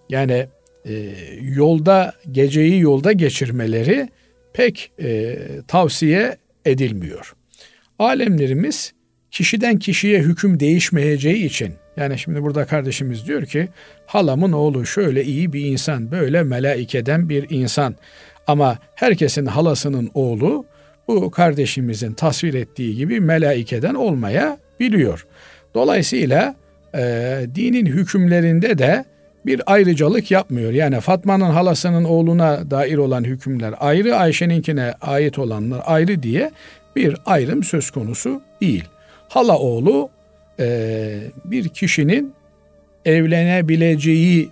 yani 0.09 0.47
e, 0.85 0.93
yolda 1.41 2.13
geceyi 2.31 2.79
yolda 2.81 3.11
geçirmeleri 3.11 4.09
pek 4.53 4.91
e, 5.01 5.37
tavsiye 5.67 6.37
edilmiyor. 6.65 7.35
Alemlerimiz 7.99 8.93
kişiden 9.35 9.79
kişiye 9.79 10.19
hüküm 10.19 10.59
değişmeyeceği 10.59 11.45
için 11.45 11.73
yani 11.97 12.19
şimdi 12.19 12.43
burada 12.43 12.65
kardeşimiz 12.65 13.27
diyor 13.27 13.45
ki 13.45 13.69
halamın 14.05 14.51
oğlu 14.51 14.85
şöyle 14.85 15.23
iyi 15.23 15.53
bir 15.53 15.65
insan, 15.65 16.11
böyle 16.11 16.43
melaikeden 16.43 17.29
bir 17.29 17.45
insan. 17.49 17.95
Ama 18.47 18.77
herkesin 18.95 19.45
halasının 19.45 20.11
oğlu 20.13 20.65
bu 21.07 21.31
kardeşimizin 21.31 22.13
tasvir 22.13 22.53
ettiği 22.53 22.95
gibi 22.95 23.19
melaikeden 23.19 23.95
olmaya 23.95 24.57
biliyor. 24.79 25.27
Dolayısıyla 25.73 26.55
e, 26.97 27.01
dinin 27.55 27.85
hükümlerinde 27.85 28.77
de 28.77 29.05
bir 29.45 29.61
ayrıcalık 29.65 30.31
yapmıyor. 30.31 30.71
Yani 30.71 30.99
Fatma'nın 30.99 31.49
halasının 31.49 32.03
oğluna 32.03 32.71
dair 32.71 32.97
olan 32.97 33.23
hükümler 33.23 33.73
ayrı, 33.79 34.15
Ayşe'ninkine 34.15 34.93
ait 35.01 35.39
olanlar 35.39 35.81
ayrı 35.85 36.23
diye 36.23 36.51
bir 36.95 37.15
ayrım 37.25 37.63
söz 37.63 37.89
konusu 37.89 38.41
değil. 38.61 38.83
Hala 39.29 39.59
oğlu 39.59 40.09
e, 40.59 41.17
bir 41.45 41.69
kişinin 41.69 42.33
evlenebileceği 43.05 44.49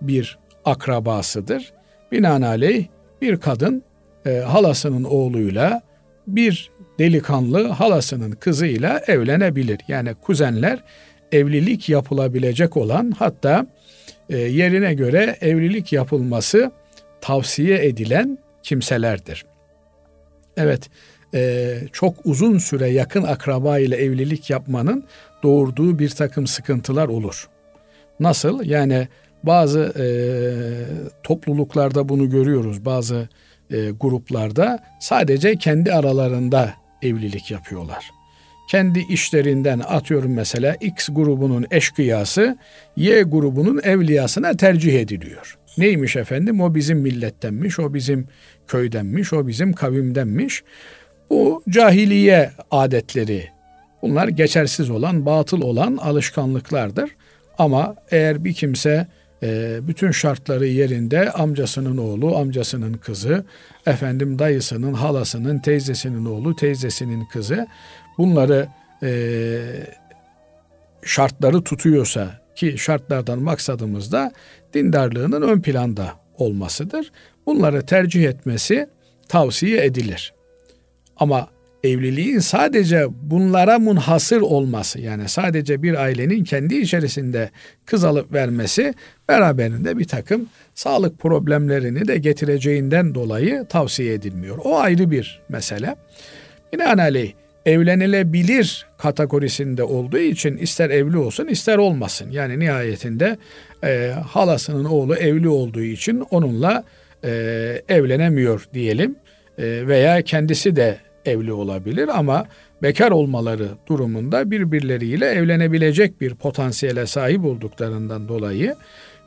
bir 0.00 0.38
akrabasıdır. 0.64 1.72
Binaenaleyh 2.12 2.86
bir 3.22 3.36
kadın 3.36 3.82
e, 4.26 4.36
halasının 4.36 5.04
oğluyla 5.04 5.82
bir 6.26 6.70
delikanlı 6.98 7.68
halasının 7.68 8.30
kızıyla 8.30 9.02
evlenebilir. 9.06 9.78
Yani 9.88 10.14
kuzenler 10.14 10.78
evlilik 11.32 11.88
yapılabilecek 11.88 12.76
olan 12.76 13.10
hatta 13.18 13.66
e, 14.28 14.36
yerine 14.36 14.94
göre 14.94 15.36
evlilik 15.40 15.92
yapılması 15.92 16.72
tavsiye 17.20 17.86
edilen 17.86 18.38
kimselerdir. 18.62 19.44
Evet, 20.56 20.90
e, 21.34 21.78
çok 21.92 22.14
uzun 22.24 22.58
süre 22.58 22.88
yakın 22.88 23.22
akraba 23.22 23.78
ile 23.78 23.96
evlilik 23.96 24.50
yapmanın 24.50 25.04
doğurduğu 25.42 25.98
bir 25.98 26.10
takım 26.10 26.46
sıkıntılar 26.46 27.08
olur. 27.08 27.48
Nasıl? 28.20 28.64
Yani 28.64 29.08
bazı 29.42 29.80
e, 29.80 30.06
topluluklarda 31.22 32.08
bunu 32.08 32.30
görüyoruz. 32.30 32.84
Bazı 32.84 33.28
e, 33.70 33.90
gruplarda 33.90 34.84
sadece 35.00 35.56
kendi 35.56 35.92
aralarında 35.92 36.74
evlilik 37.02 37.50
yapıyorlar. 37.50 38.10
Kendi 38.70 39.00
işlerinden 39.10 39.78
atıyorum 39.78 40.34
mesela 40.34 40.76
X 40.80 41.08
grubunun 41.12 41.66
eşkıyası 41.70 42.58
Y 42.96 43.22
grubunun 43.22 43.80
evliyasına 43.82 44.56
tercih 44.56 45.00
ediliyor. 45.00 45.58
Neymiş 45.78 46.16
efendim? 46.16 46.60
O 46.60 46.74
bizim 46.74 46.98
millettenmiş, 46.98 47.78
o 47.78 47.94
bizim 47.94 48.28
köydenmiş, 48.68 49.32
o 49.32 49.46
bizim 49.46 49.72
kavimdenmiş. 49.72 50.62
Bu 51.30 51.62
cahiliye 51.68 52.50
adetleri. 52.70 53.48
Bunlar 54.02 54.28
geçersiz 54.28 54.90
olan, 54.90 55.26
batıl 55.26 55.62
olan 55.62 55.96
alışkanlıklardır. 55.96 57.10
Ama 57.58 57.94
eğer 58.10 58.44
bir 58.44 58.54
kimse 58.54 59.06
e, 59.42 59.78
bütün 59.88 60.10
şartları 60.10 60.66
yerinde 60.66 61.30
amcasının 61.30 61.96
oğlu, 61.96 62.36
amcasının 62.36 62.94
kızı, 62.94 63.44
efendim 63.86 64.38
dayısının, 64.38 64.92
halasının, 64.92 65.58
teyzesinin 65.58 66.24
oğlu, 66.24 66.56
teyzesinin 66.56 67.24
kızı 67.24 67.66
bunları 68.18 68.68
e, 69.02 69.10
şartları 71.02 71.62
tutuyorsa 71.64 72.40
ki 72.56 72.78
şartlardan 72.78 73.42
maksadımız 73.42 74.12
da 74.12 74.32
dindarlığının 74.74 75.42
ön 75.42 75.60
planda 75.60 76.12
olmasıdır. 76.38 77.12
Bunları 77.46 77.86
tercih 77.86 78.24
etmesi 78.24 78.88
tavsiye 79.28 79.84
edilir. 79.84 80.32
Ama 81.20 81.48
evliliğin 81.84 82.38
sadece 82.38 83.06
bunlara 83.22 83.78
munhasır 83.78 84.40
olması 84.40 85.00
yani 85.00 85.28
sadece 85.28 85.82
bir 85.82 85.94
ailenin 85.94 86.44
kendi 86.44 86.76
içerisinde 86.76 87.50
kız 87.86 88.04
alıp 88.04 88.32
vermesi 88.32 88.94
beraberinde 89.28 89.98
bir 89.98 90.04
takım 90.04 90.48
sağlık 90.74 91.18
problemlerini 91.18 92.08
de 92.08 92.18
getireceğinden 92.18 93.14
dolayı 93.14 93.66
tavsiye 93.68 94.14
edilmiyor. 94.14 94.58
O 94.64 94.78
ayrı 94.78 95.10
bir 95.10 95.40
mesele. 95.48 95.96
Binaenaleyh 96.72 97.32
evlenilebilir 97.66 98.86
kategorisinde 98.98 99.82
olduğu 99.82 100.18
için 100.18 100.56
ister 100.56 100.90
evli 100.90 101.16
olsun 101.16 101.46
ister 101.46 101.78
olmasın. 101.78 102.30
Yani 102.30 102.58
nihayetinde 102.58 103.38
e, 103.84 104.14
halasının 104.26 104.84
oğlu 104.84 105.16
evli 105.16 105.48
olduğu 105.48 105.82
için 105.82 106.20
onunla 106.30 106.84
e, 107.24 107.30
evlenemiyor 107.88 108.68
diyelim 108.74 109.16
e, 109.58 109.86
veya 109.86 110.22
kendisi 110.22 110.76
de 110.76 110.98
evli 111.24 111.52
olabilir 111.52 112.08
ama 112.18 112.46
bekar 112.82 113.10
olmaları 113.10 113.68
durumunda 113.88 114.50
birbirleriyle 114.50 115.26
evlenebilecek 115.26 116.20
bir 116.20 116.34
potansiyele 116.34 117.06
sahip 117.06 117.44
olduklarından 117.44 118.28
dolayı 118.28 118.74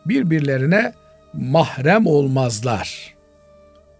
birbirlerine 0.06 0.93
mahrem 1.34 2.06
olmazlar. 2.08 3.15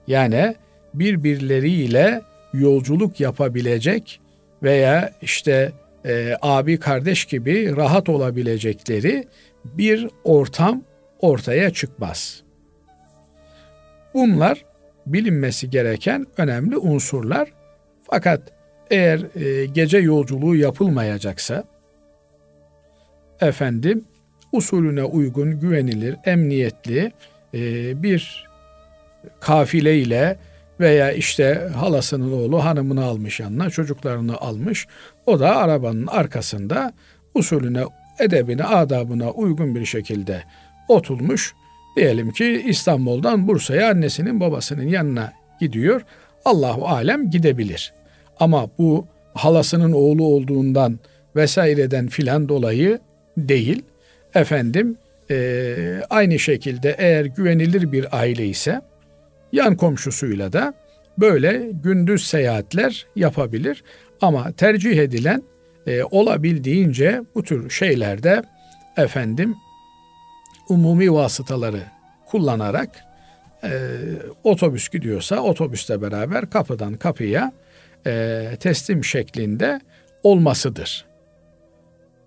Yani 0.08 0.56
birbirleriyle 0.94 2.22
yolculuk 2.54 3.20
yapabilecek 3.20 4.20
veya 4.64 5.14
işte 5.22 5.72
e, 6.06 6.34
abi 6.42 6.80
kardeş 6.80 7.26
gibi 7.26 7.76
rahat 7.76 8.10
olabilecekleri 8.10 9.28
bir 9.66 10.10
ortam 10.24 10.84
ortaya 11.20 11.70
çıkmaz. 11.70 12.44
Bunlar 14.14 14.66
bilinmesi 15.06 15.70
gereken 15.70 16.28
önemli 16.38 16.78
unsurlar. 16.78 17.54
Fakat 18.14 18.42
eğer 18.92 19.20
e, 19.36 19.66
gece 19.66 19.98
yolculuğu 19.98 20.56
yapılmayacaksa 20.56 21.64
efendim 23.42 24.06
usulüne 24.52 25.04
uygun, 25.04 25.60
güvenilir, 25.60 26.16
emniyetli 26.26 27.12
e, 27.54 28.04
bir 28.04 28.50
kafile 29.40 29.98
ile 29.98 30.38
veya 30.80 31.12
işte 31.12 31.70
halasının 31.76 32.32
oğlu 32.32 32.64
hanımını 32.64 33.04
almış 33.04 33.40
yanına, 33.40 33.70
çocuklarını 33.70 34.38
almış. 34.38 34.88
O 35.26 35.40
da 35.40 35.56
arabanın 35.56 36.08
arkasında 36.08 36.94
usulüne, 37.34 37.84
edebine, 38.20 38.64
adabına 38.64 39.32
uygun 39.32 39.76
bir 39.76 39.86
şekilde 39.86 40.44
oturmuş. 40.88 41.54
Diyelim 41.96 42.32
ki 42.32 42.64
İstanbul'dan 42.68 43.48
Bursa'ya 43.48 43.90
annesinin 43.90 44.40
babasının 44.40 44.88
yanına 44.88 45.34
gidiyor. 45.60 46.02
Allahu 46.46 46.88
alem 46.88 47.30
gidebilir. 47.30 47.94
Ama 48.44 48.70
bu 48.78 49.08
halasının 49.34 49.92
oğlu 49.92 50.26
olduğundan 50.26 51.00
vesaireden 51.36 52.08
filan 52.08 52.50
dolayı 52.50 53.00
değil. 53.38 53.84
Efendim 54.36 54.98
e, 55.32 55.76
aynı 56.10 56.40
şekilde 56.40 56.96
eğer 56.98 57.26
güvenilir 57.26 57.92
bir 57.92 58.18
aile 58.20 58.46
ise 58.46 58.82
yan 59.52 59.78
komşusuyla 59.78 60.54
da 60.54 60.74
böyle 61.18 61.70
gündüz 61.84 62.28
seyahatler 62.28 63.08
yapabilir. 63.16 63.84
Ama 64.22 64.52
tercih 64.52 64.98
edilen 64.98 65.44
e, 65.88 66.04
olabildiğince 66.04 67.22
bu 67.36 67.44
tür 67.44 67.70
şeylerde 67.70 68.44
efendim 68.98 69.56
umumi 70.70 71.14
vasıtaları 71.14 71.84
kullanarak 72.26 72.90
e, 73.64 73.72
otobüs 74.44 74.90
gidiyorsa 74.90 75.40
otobüste 75.40 76.02
beraber 76.02 76.50
kapıdan 76.50 76.94
kapıya 76.94 77.52
e, 78.06 78.50
teslim 78.60 79.04
şeklinde 79.04 79.82
olmasıdır. 80.24 81.06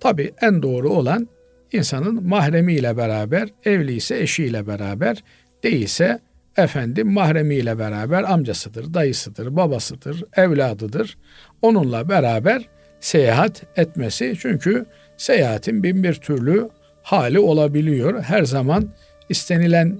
Tabi 0.00 0.32
en 0.40 0.62
doğru 0.62 0.90
olan 0.90 1.28
insanın 1.72 2.28
mahremiyle 2.28 2.96
beraber, 2.96 3.48
evli 3.64 3.92
ise 3.94 4.20
eşiyle 4.20 4.66
beraber, 4.66 5.24
değilse 5.62 6.20
efendim 6.56 7.12
mahremiyle 7.12 7.78
beraber 7.78 8.22
amcasıdır, 8.22 8.94
dayısıdır, 8.94 9.56
babasıdır, 9.56 10.24
evladıdır. 10.36 11.18
Onunla 11.62 12.08
beraber 12.08 12.68
seyahat 13.00 13.62
etmesi. 13.78 14.36
Çünkü 14.40 14.86
seyahatin 15.16 15.82
bin 15.82 16.02
bir 16.02 16.14
türlü 16.14 16.68
hali 17.02 17.38
olabiliyor. 17.38 18.22
Her 18.22 18.44
zaman 18.44 18.88
istenilen 19.28 19.98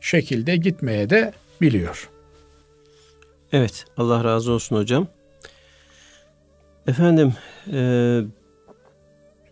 şekilde 0.00 0.56
gitmeye 0.56 1.10
de 1.10 1.32
biliyor. 1.60 2.10
Evet, 3.54 3.84
Allah 3.96 4.24
razı 4.24 4.52
olsun 4.52 4.76
hocam. 4.76 5.06
Efendim, 6.86 7.34
e, 7.72 8.20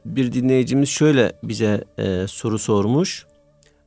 bir 0.04 0.32
dinleyicimiz 0.32 0.88
şöyle 0.88 1.32
bize 1.42 1.84
e, 1.98 2.26
soru 2.26 2.58
sormuş 2.58 3.26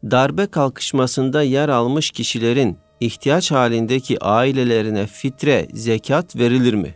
darbe 0.04 0.47
kalkışmasında 0.47 1.41
yer 1.41 1.69
almış 1.69 2.12
kişilerin 2.12 2.78
ihtiyaç 2.99 3.51
halindeki 3.51 4.23
ailelerine 4.23 5.08
fitre, 5.08 5.67
zekat 5.73 6.36
verilir 6.36 6.73
mi? 6.73 6.95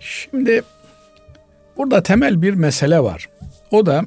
Şimdi 0.00 0.62
burada 1.76 2.02
temel 2.02 2.42
bir 2.42 2.54
mesele 2.54 3.00
var. 3.00 3.28
O 3.70 3.86
da 3.86 4.04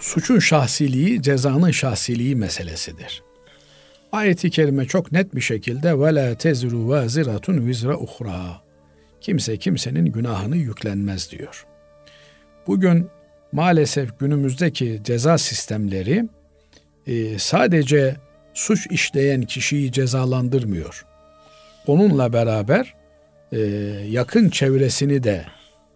suçun 0.00 0.38
şahsiliği, 0.38 1.22
cezanın 1.22 1.70
şahsiliği 1.70 2.36
meselesidir. 2.36 3.29
Ayet-i 4.12 4.50
kerime 4.50 4.84
çok 4.84 5.12
net 5.12 5.34
bir 5.34 5.40
şekilde 5.40 6.00
ve 6.00 6.14
la 6.14 6.34
tezru 6.34 6.88
vaziratun 6.88 7.66
vizra 7.66 7.98
uhra. 7.98 8.62
Kimse 9.20 9.56
kimsenin 9.56 10.06
günahını 10.06 10.56
yüklenmez 10.56 11.30
diyor. 11.30 11.66
Bugün 12.66 13.08
maalesef 13.52 14.18
günümüzdeki 14.18 15.00
ceza 15.04 15.38
sistemleri 15.38 16.28
e, 17.06 17.38
sadece 17.38 18.16
suç 18.54 18.86
işleyen 18.90 19.42
kişiyi 19.42 19.92
cezalandırmıyor. 19.92 21.06
Onunla 21.86 22.32
beraber 22.32 22.94
e, 23.52 23.58
yakın 24.08 24.48
çevresini 24.50 25.22
de 25.22 25.44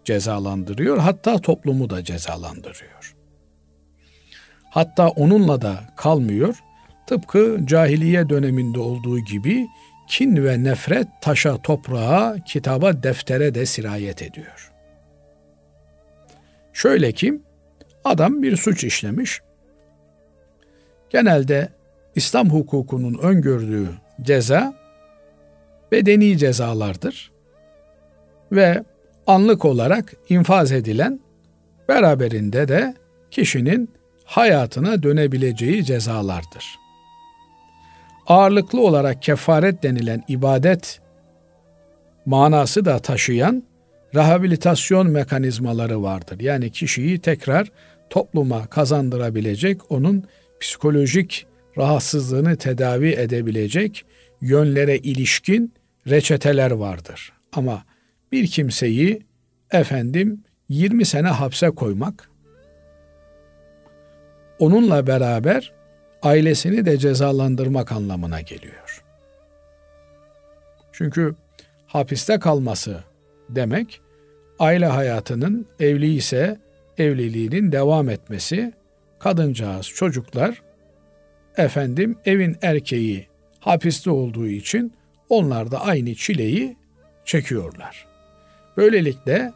cezalandırıyor. 0.05 0.98
Hatta 0.98 1.38
toplumu 1.38 1.90
da 1.90 2.05
cezalandırıyor. 2.05 3.14
Hatta 4.70 5.09
onunla 5.09 5.62
da 5.62 5.85
kalmıyor. 5.96 6.55
Tıpkı 7.07 7.59
cahiliye 7.64 8.29
döneminde 8.29 8.79
olduğu 8.81 9.19
gibi 9.19 9.67
kin 10.09 10.45
ve 10.45 10.64
nefret 10.64 11.09
taşa, 11.21 11.62
toprağa, 11.62 12.37
kitaba, 12.47 13.03
deftere 13.03 13.55
de 13.55 13.67
sirayet 13.67 14.23
ediyor. 14.23 14.73
Şöyle 16.73 17.12
ki 17.12 17.40
adam 18.05 18.43
bir 18.43 18.57
suç 18.57 18.85
işlemiş. 18.85 19.40
Genelde 21.11 21.69
İslam 22.14 22.51
hukukunun 22.51 23.19
öngördüğü 23.19 23.88
ceza 24.23 24.75
bedeni 25.93 26.38
cezalardır 26.38 27.33
ve 28.53 28.85
anlık 29.27 29.64
olarak 29.64 30.14
infaz 30.29 30.73
edilen 30.73 31.21
beraberinde 31.88 32.69
de 32.69 32.94
kişinin 33.31 33.90
hayatına 34.25 35.02
dönebileceği 35.02 35.85
cezalardır. 35.85 36.84
Ağırlıklı 38.27 38.81
olarak 38.81 39.22
kefaret 39.22 39.83
denilen 39.83 40.22
ibadet 40.29 41.00
manası 42.27 42.85
da 42.85 42.98
taşıyan 42.98 43.62
rehabilitasyon 44.14 45.10
mekanizmaları 45.10 46.02
vardır. 46.02 46.40
Yani 46.40 46.70
kişiyi 46.70 47.18
tekrar 47.18 47.68
topluma 48.10 48.66
kazandırabilecek, 48.66 49.92
onun 49.92 50.25
psikolojik 50.60 51.46
rahatsızlığını 51.79 52.56
tedavi 52.56 53.10
edebilecek 53.10 54.04
yönlere 54.40 54.98
ilişkin 54.98 55.75
reçeteler 56.08 56.70
vardır. 56.70 57.33
Ama 57.52 57.85
bir 58.33 58.46
kimseyi 58.46 59.22
efendim 59.70 60.44
20 60.68 61.04
sene 61.04 61.29
hapse 61.29 61.70
koymak, 61.70 62.31
onunla 64.58 65.06
beraber 65.06 65.73
ailesini 66.25 66.87
de 66.87 66.98
cezalandırmak 66.98 67.92
anlamına 67.92 68.40
geliyor. 68.40 69.04
Çünkü 70.92 71.35
hapiste 71.87 72.38
kalması 72.38 73.04
demek 73.48 74.00
aile 74.58 74.87
hayatının 74.87 75.66
evli 75.81 76.14
ise 76.14 76.58
evliliğinin 76.98 77.72
devam 77.72 78.08
etmesi, 78.08 78.72
kadıncağız, 79.18 79.87
çocuklar, 79.88 80.62
efendim 81.56 82.16
evin 82.25 82.56
erkeği 82.62 83.27
hapiste 83.60 84.10
olduğu 84.10 84.46
için 84.46 84.92
onlar 85.29 85.70
da 85.70 85.81
aynı 85.81 86.14
çileyi 86.14 86.77
çekiyorlar. 87.25 88.06
Böylelikle 88.77 89.52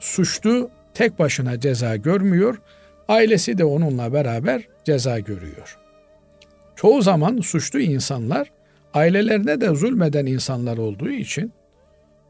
suçlu 0.00 0.70
tek 0.94 1.18
başına 1.18 1.60
ceza 1.60 1.96
görmüyor, 1.96 2.60
ailesi 3.08 3.58
de 3.58 3.64
onunla 3.64 4.12
beraber 4.12 4.62
ceza 4.84 5.18
görüyor. 5.18 5.83
Çoğu 6.84 7.02
zaman 7.02 7.38
suçlu 7.38 7.80
insanlar 7.80 8.50
ailelerine 8.94 9.60
de 9.60 9.74
zulmeden 9.74 10.26
insanlar 10.26 10.78
olduğu 10.78 11.10
için 11.10 11.52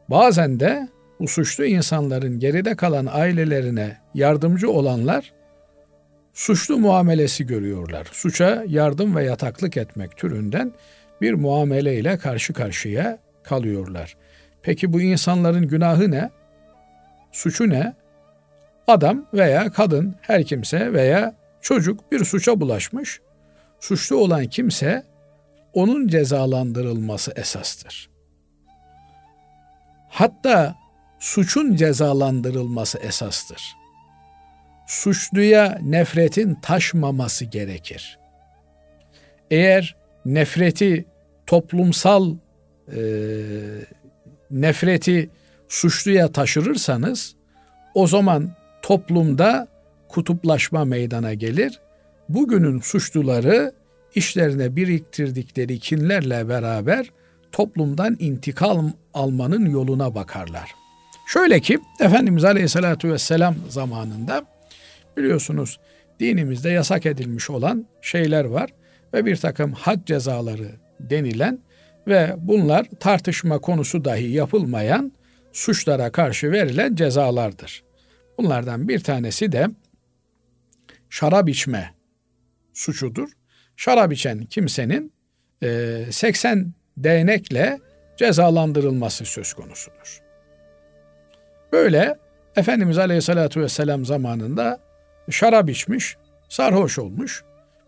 bazen 0.09 0.59
de 0.59 0.87
bu 1.19 1.27
suçlu 1.27 1.65
insanların 1.65 2.39
geride 2.39 2.75
kalan 2.75 3.07
ailelerine 3.11 3.97
yardımcı 4.13 4.71
olanlar 4.71 5.33
suçlu 6.33 6.77
muamelesi 6.77 7.45
görüyorlar. 7.45 8.07
Suça 8.11 8.63
yardım 8.67 9.15
ve 9.15 9.23
yataklık 9.23 9.77
etmek 9.77 10.17
türünden 10.17 10.71
bir 11.21 11.33
muamele 11.33 11.99
ile 11.99 12.17
karşı 12.17 12.53
karşıya 12.53 13.19
kalıyorlar. 13.43 14.17
Peki 14.61 14.93
bu 14.93 15.01
insanların 15.01 15.67
günahı 15.67 16.11
ne? 16.11 16.29
Suçu 17.31 17.69
ne? 17.69 17.93
Adam 18.87 19.25
veya 19.33 19.71
kadın, 19.71 20.15
her 20.21 20.43
kimse 20.43 20.93
veya 20.93 21.35
çocuk 21.61 22.11
bir 22.11 22.25
suça 22.25 22.61
bulaşmış. 22.61 23.21
Suçlu 23.87 24.17
olan 24.17 24.45
kimse 24.45 25.03
onun 25.73 26.07
cezalandırılması 26.07 27.33
esastır. 27.35 28.09
Hatta 30.09 30.75
suçun 31.19 31.75
cezalandırılması 31.75 32.97
esastır. 32.97 33.75
Suçluya 34.87 35.79
nefretin 35.81 36.55
taşmaması 36.55 37.45
gerekir. 37.45 38.19
Eğer 39.51 39.95
nefreti 40.25 41.05
toplumsal 41.47 42.35
e, 42.87 42.99
nefreti 44.51 45.29
suçluya 45.69 46.31
taşırırsanız 46.31 47.35
o 47.93 48.07
zaman 48.07 48.51
toplumda 48.81 49.67
kutuplaşma 50.09 50.85
meydana 50.85 51.33
gelir. 51.33 51.79
Bugünün 52.29 52.79
suçluları 52.79 53.73
işlerine 54.15 54.75
biriktirdikleri 54.75 55.79
kinlerle 55.79 56.49
beraber 56.49 57.11
toplumdan 57.51 58.17
intikam 58.19 58.93
almanın 59.13 59.65
yoluna 59.65 60.15
bakarlar. 60.15 60.75
Şöyle 61.27 61.59
ki 61.59 61.79
Efendimiz 61.99 62.43
Aleyhisselatü 62.43 63.11
Vesselam 63.11 63.55
zamanında 63.69 64.45
biliyorsunuz 65.17 65.79
dinimizde 66.19 66.69
yasak 66.69 67.05
edilmiş 67.05 67.49
olan 67.49 67.85
şeyler 68.01 68.45
var 68.45 68.69
ve 69.13 69.25
bir 69.25 69.35
takım 69.35 69.71
had 69.71 70.05
cezaları 70.05 70.71
denilen 70.99 71.59
ve 72.07 72.35
bunlar 72.37 72.85
tartışma 72.99 73.59
konusu 73.59 74.05
dahi 74.05 74.31
yapılmayan 74.31 75.11
suçlara 75.53 76.11
karşı 76.11 76.51
verilen 76.51 76.95
cezalardır. 76.95 77.83
Bunlardan 78.37 78.87
bir 78.87 78.99
tanesi 78.99 79.51
de 79.51 79.67
şarap 81.09 81.49
içme 81.49 81.94
suçudur. 82.75 83.29
Şarap 83.75 84.13
içen 84.13 84.45
kimsenin 84.45 85.13
80 86.11 86.57
e, 86.57 86.63
değnekle 86.97 87.79
cezalandırılması 88.17 89.25
söz 89.25 89.53
konusudur. 89.53 90.21
Böyle 91.71 92.15
Efendimiz 92.55 92.97
Aleyhisselatü 92.97 93.61
Vesselam 93.61 94.05
zamanında 94.05 94.79
şarap 95.29 95.69
içmiş, 95.69 96.17
sarhoş 96.49 96.99
olmuş 96.99 97.43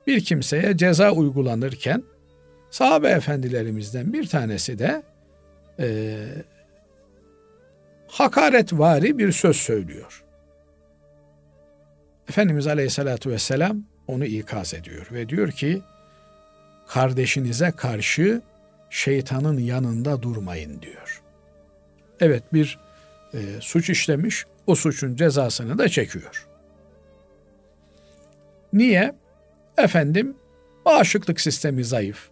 bir 0.07 0.23
kimseye 0.23 0.77
ceza 0.77 1.11
uygulanırken 1.11 2.03
sahabe 2.71 3.09
efendilerimizden 3.09 4.13
bir 4.13 4.27
tanesi 4.27 4.79
de 4.79 5.03
e, 5.79 6.17
hakaretvari 8.07 9.17
bir 9.17 9.31
söz 9.31 9.55
söylüyor. 9.55 10.23
Efendimiz 12.29 12.67
Aleyhisselatü 12.67 13.29
Vesselam 13.29 13.83
onu 14.08 14.26
ikaz 14.26 14.74
ediyor 14.74 15.08
ve 15.12 15.30
diyor 15.30 15.51
ki 15.51 15.82
kardeşinize 16.88 17.72
karşı 17.72 18.41
şeytanın 18.89 19.60
yanında 19.60 20.22
durmayın 20.22 20.82
diyor. 20.82 21.22
Evet 22.20 22.43
bir 22.53 22.80
e, 23.34 23.39
suç 23.60 23.89
işlemiş, 23.89 24.45
o 24.68 24.76
suçun 24.76 25.16
cezasını 25.16 25.78
da 25.78 25.89
çekiyor. 25.89 26.47
Niye? 28.74 29.16
Efendim, 29.78 30.36
bağışıklık 30.86 31.41
sistemi 31.41 31.84
zayıf. 31.86 32.30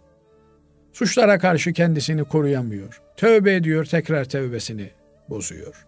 Suçlara 0.92 1.38
karşı 1.38 1.72
kendisini 1.72 2.24
koruyamıyor. 2.24 3.00
Tövbe 3.16 3.54
ediyor, 3.54 3.84
tekrar 3.84 4.24
tövbesini 4.24 4.90
bozuyor. 5.28 5.86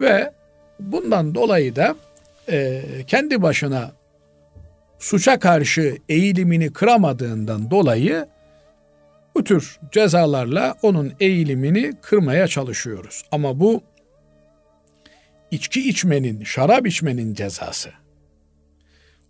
Ve 0.00 0.32
bundan 0.80 1.34
dolayı 1.34 1.76
da 1.76 1.96
e, 2.48 2.82
kendi 3.06 3.42
başına 3.42 3.92
suça 5.06 5.38
karşı 5.38 5.98
eğilimini 6.08 6.72
kıramadığından 6.72 7.70
dolayı 7.70 8.26
bu 9.34 9.44
tür 9.44 9.78
cezalarla 9.92 10.74
onun 10.82 11.12
eğilimini 11.20 11.92
kırmaya 12.02 12.48
çalışıyoruz. 12.48 13.24
Ama 13.32 13.60
bu 13.60 13.82
içki 15.50 15.88
içmenin, 15.88 16.44
şarap 16.44 16.86
içmenin 16.86 17.34
cezası. 17.34 17.90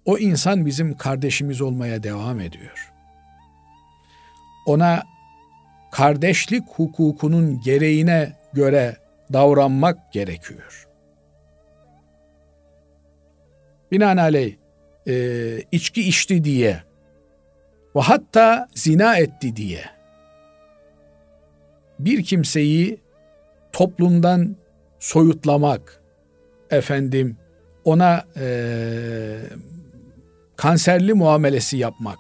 O 0.05 0.19
insan 0.19 0.67
bizim 0.67 0.97
kardeşimiz 0.97 1.61
olmaya 1.61 2.03
devam 2.03 2.41
ediyor. 2.41 2.93
Ona 4.67 5.03
kardeşlik 5.93 6.63
hukukunun 6.69 7.61
gereğine 7.61 8.33
göre 8.53 8.97
davranmak 9.33 10.13
gerekiyor. 10.13 10.89
Binaenaleyh 13.93 14.66
e, 15.07 15.15
içki 15.73 16.09
içti 16.09 16.45
diye 16.45 16.83
ve 17.97 18.01
hatta 18.01 18.69
zina 18.75 19.17
etti 19.17 19.57
diye 19.57 19.85
bir 21.99 22.25
kimseyi 22.25 22.99
toplumdan 23.73 24.57
soyutlamak, 24.99 26.01
efendim 26.71 27.37
ona 27.85 28.25
e, 28.37 28.47
kanserli 30.57 31.15
muamelesi 31.15 31.77
yapmak 31.77 32.19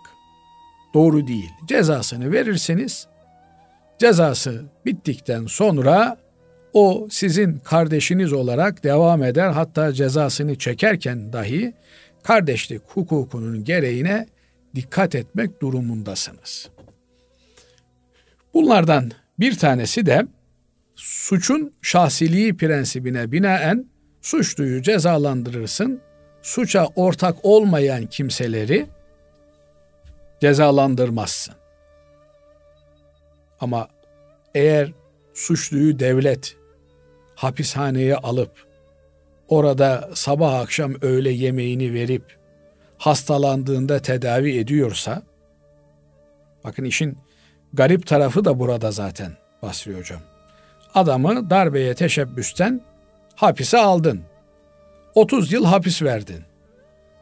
doğru 0.95 1.26
değil. 1.26 1.51
Cezasını 1.68 2.32
verirseniz 2.32 3.07
cezası 3.99 4.64
bittikten 4.87 5.47
sonra 5.47 6.16
o 6.72 7.09
sizin 7.11 7.59
kardeşiniz 7.59 8.32
olarak 8.32 8.84
devam 8.84 9.22
eder. 9.22 9.51
Hatta 9.51 9.93
cezasını 9.93 10.59
çekerken 10.59 11.32
dahi 11.32 11.74
kardeşlik 12.27 12.83
hukukunun 12.89 13.64
gereğine 13.64 14.27
dikkat 14.74 15.14
etmek 15.14 15.62
durumundasınız. 15.62 16.68
Bunlardan 18.55 19.11
bir 19.39 19.59
tanesi 19.59 20.07
de 20.07 20.27
suçun 20.97 21.74
şahsiliği 21.83 22.57
prensibine 22.57 23.33
binaen 23.33 23.87
suçluyu 24.20 24.83
cezalandırırsın. 24.83 26.01
Suça 26.43 26.89
ortak 26.97 27.37
olmayan 27.43 28.07
kimseleri 28.07 28.87
cezalandırmazsın. 30.41 31.55
Ama 33.61 33.89
eğer 34.55 34.93
suçluyu 35.35 35.99
devlet 35.99 36.57
hapishaneye 37.35 38.16
alıp 38.16 38.66
orada 39.49 40.11
sabah 40.14 40.61
akşam 40.61 40.94
öğle 41.03 41.30
yemeğini 41.30 41.94
verip 41.94 42.36
hastalandığında 42.99 43.99
tedavi 43.99 44.59
ediyorsa 44.59 45.22
bakın 46.64 46.84
işin 46.84 47.18
garip 47.72 48.07
tarafı 48.07 48.44
da 48.44 48.59
burada 48.59 48.90
zaten 48.90 49.32
Basri 49.62 49.99
Hocam. 49.99 50.20
Adamı 50.94 51.51
darbeye 51.51 51.94
teşebbüsten 51.94 52.80
hapise 53.34 53.78
aldın. 53.78 54.20
30 55.14 55.53
yıl 55.53 55.64
hapis 55.64 56.03
verdin. 56.03 56.44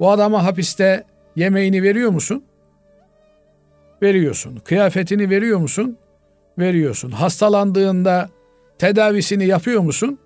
Bu 0.00 0.10
adama 0.10 0.44
hapiste 0.44 1.04
yemeğini 1.36 1.82
veriyor 1.82 2.10
musun? 2.10 2.44
Veriyorsun. 4.02 4.56
Kıyafetini 4.56 5.30
veriyor 5.30 5.58
musun? 5.58 5.98
Veriyorsun. 6.58 7.10
Hastalandığında 7.10 8.28
tedavisini 8.78 9.46
yapıyor 9.46 9.80
musun? 9.80 10.18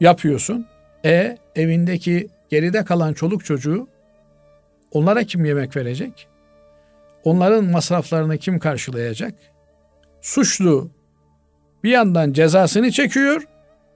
Yapıyorsun. 0.00 0.66
E 1.08 1.38
evindeki 1.56 2.28
geride 2.48 2.84
kalan 2.84 3.12
çoluk 3.12 3.44
çocuğu 3.44 3.88
onlara 4.92 5.24
kim 5.24 5.44
yemek 5.44 5.76
verecek? 5.76 6.28
Onların 7.24 7.64
masraflarını 7.64 8.38
kim 8.38 8.58
karşılayacak? 8.58 9.34
Suçlu 10.20 10.90
bir 11.84 11.90
yandan 11.90 12.32
cezasını 12.32 12.90
çekiyor, 12.90 13.42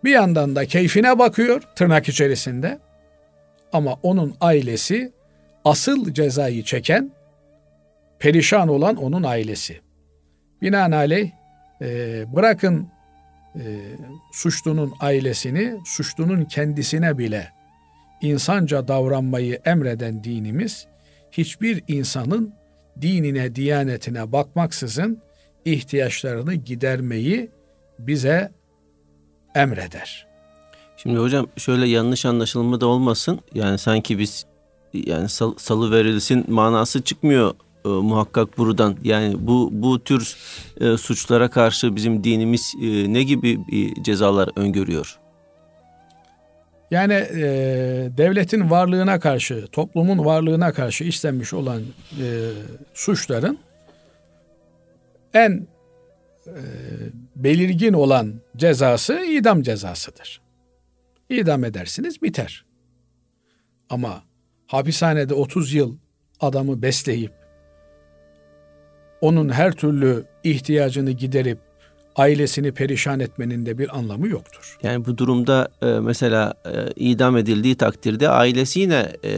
bir 0.05 0.11
yandan 0.11 0.57
da 0.57 0.67
keyfine 0.67 1.19
bakıyor 1.19 1.63
tırnak 1.77 2.09
içerisinde. 2.09 2.79
Ama 3.73 3.99
onun 4.03 4.35
ailesi 4.41 5.13
asıl 5.65 6.15
cezayı 6.15 6.63
çeken, 6.65 7.11
perişan 8.19 8.69
olan 8.69 8.97
onun 8.97 9.23
ailesi. 9.23 9.81
Binaenaleyh 10.63 11.31
e, 11.83 12.25
bırakın 12.35 12.89
e, 13.57 13.97
suçlunun 14.33 14.93
ailesini, 15.01 15.81
suçlunun 15.85 16.45
kendisine 16.45 17.19
bile 17.19 17.53
insanca 18.23 18.89
davranmayı 18.89 19.61
emreden 19.65 20.25
dinimiz, 20.25 20.87
hiçbir 21.33 21.83
insanın 21.89 22.55
dinine, 23.01 23.55
diyanetine 23.55 24.33
bakmaksızın 24.33 25.23
ihtiyaçlarını 25.65 26.55
gidermeyi 26.55 27.51
bize 27.99 28.53
emreder. 29.55 30.27
Şimdi 30.97 31.19
hocam 31.19 31.47
şöyle 31.57 31.87
yanlış 31.89 32.27
anlaşılma 32.27 32.81
da 32.81 32.87
olmasın. 32.87 33.41
Yani 33.55 33.79
sanki 33.79 34.19
biz 34.19 34.47
yani 34.95 35.29
sal, 35.29 35.55
salı 35.59 35.91
verilsin 35.91 36.45
manası 36.49 37.03
çıkmıyor 37.03 37.55
e, 37.85 37.89
muhakkak 37.89 38.59
buradan. 38.59 38.97
Yani 39.05 39.37
bu 39.39 39.69
bu 39.73 40.05
tür 40.05 40.37
e, 40.81 40.97
suçlara 40.97 41.51
karşı 41.51 41.97
bizim 41.97 42.25
dinimiz 42.25 42.75
e, 42.83 43.13
ne 43.13 43.23
gibi 43.23 43.59
e, 43.73 44.03
cezalar 44.03 44.51
öngörüyor? 44.57 45.19
Yani 46.91 47.13
e, 47.15 47.45
devletin 48.17 48.71
varlığına 48.71 49.21
karşı, 49.21 49.67
toplumun 49.67 50.25
varlığına 50.25 50.73
karşı 50.73 51.05
işlenmiş 51.05 51.53
olan 51.53 51.83
e, 52.21 52.51
suçların 52.95 53.59
en 55.35 55.67
e, 56.47 56.61
belirgin 57.37 57.93
olan 57.93 58.35
cezası 58.57 59.25
idam 59.25 59.63
cezasıdır. 59.63 60.41
İdam 61.29 61.65
edersiniz 61.65 62.23
biter. 62.23 62.65
Ama 63.91 64.23
hapishanede 64.67 65.35
30 65.35 65.75
yıl 65.75 65.97
adamı 66.41 66.83
besleyip 66.83 67.42
onun 69.23 69.49
her 69.49 69.73
türlü 69.73 70.25
ihtiyacını 70.45 71.11
giderip 71.11 71.59
ailesini 72.17 72.73
perişan 72.73 73.21
etmenin 73.21 73.67
de 73.67 73.79
bir 73.79 73.99
anlamı 73.99 74.29
yoktur. 74.29 74.79
Yani 74.83 75.05
bu 75.07 75.19
durumda 75.19 75.69
e, 75.83 75.87
mesela 75.87 76.55
e, 76.67 76.93
idam 76.97 77.37
edildiği 77.37 77.75
takdirde 77.75 78.29
ailesi 78.29 78.81
yine 78.81 79.13
e, 79.25 79.33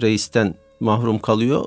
reisten 0.00 0.54
mahrum 0.80 1.18
kalıyor. 1.18 1.64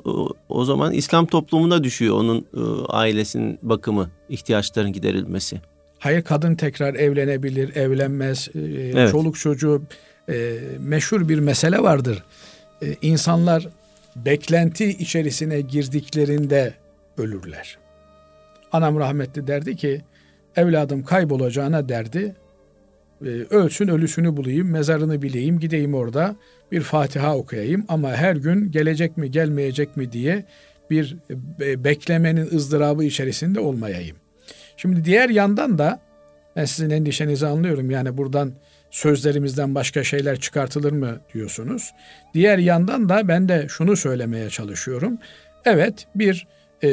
O, 0.48 0.64
zaman 0.64 0.92
İslam 0.92 1.26
toplumuna 1.26 1.84
düşüyor 1.84 2.16
onun 2.16 2.38
e, 2.38 2.60
ailesinin 2.88 3.58
bakımı, 3.62 4.10
ihtiyaçların 4.28 4.92
giderilmesi. 4.92 5.60
Hayır 5.98 6.22
kadın 6.22 6.54
tekrar 6.54 6.94
evlenebilir, 6.94 7.76
evlenmez, 7.76 8.48
e, 8.54 8.58
evet. 8.60 9.10
çoluk 9.10 9.38
çocuğu 9.38 9.82
e, 10.28 10.58
meşhur 10.78 11.28
bir 11.28 11.38
mesele 11.38 11.78
vardır. 11.78 12.22
E, 12.82 12.86
insanlar 13.02 13.68
beklenti 14.16 14.84
içerisine 14.88 15.60
girdiklerinde 15.60 16.74
ölürler. 17.18 17.78
Anam 18.72 18.98
rahmetli 18.98 19.46
derdi 19.46 19.76
ki 19.76 20.02
evladım 20.56 21.04
kaybolacağına 21.04 21.88
derdi. 21.88 22.34
E, 23.24 23.28
ölsün 23.28 23.88
ölüsünü 23.88 24.36
bulayım, 24.36 24.70
mezarını 24.70 25.22
bileyim, 25.22 25.58
gideyim 25.60 25.94
orada 25.94 26.36
bir 26.72 26.80
Fatiha 26.80 27.36
okuyayım 27.36 27.84
ama 27.88 28.12
her 28.12 28.36
gün 28.36 28.70
gelecek 28.70 29.16
mi 29.16 29.30
gelmeyecek 29.30 29.96
mi 29.96 30.12
diye 30.12 30.44
bir 30.90 31.16
e, 31.60 31.84
beklemenin 31.84 32.48
ızdırabı 32.56 33.04
içerisinde 33.04 33.60
olmayayım. 33.60 34.16
Şimdi 34.76 35.04
diğer 35.04 35.28
yandan 35.28 35.78
da 35.78 36.00
ben 36.56 36.64
sizin 36.64 36.90
endişenizi 36.90 37.46
anlıyorum. 37.46 37.90
Yani 37.90 38.16
buradan 38.16 38.52
sözlerimizden 38.90 39.74
başka 39.74 40.04
şeyler 40.04 40.40
çıkartılır 40.40 40.92
mı 40.92 41.20
diyorsunuz. 41.34 41.94
Diğer 42.34 42.58
yandan 42.58 43.08
da 43.08 43.28
ben 43.28 43.48
de 43.48 43.66
şunu 43.68 43.96
söylemeye 43.96 44.50
çalışıyorum. 44.50 45.18
Evet 45.64 46.06
bir 46.14 46.46
e, 46.82 46.88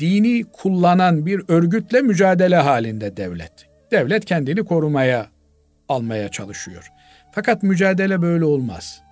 dini 0.00 0.44
kullanan 0.52 1.26
bir 1.26 1.42
örgütle 1.48 2.00
mücadele 2.00 2.56
halinde 2.56 3.16
devlet. 3.16 3.52
Devlet 3.90 4.24
kendini 4.24 4.64
korumaya 4.64 5.26
almaya 5.88 6.28
çalışıyor. 6.28 6.92
Fakat 7.32 7.62
mücadele 7.62 8.22
böyle 8.22 8.44
olmaz. 8.44 9.02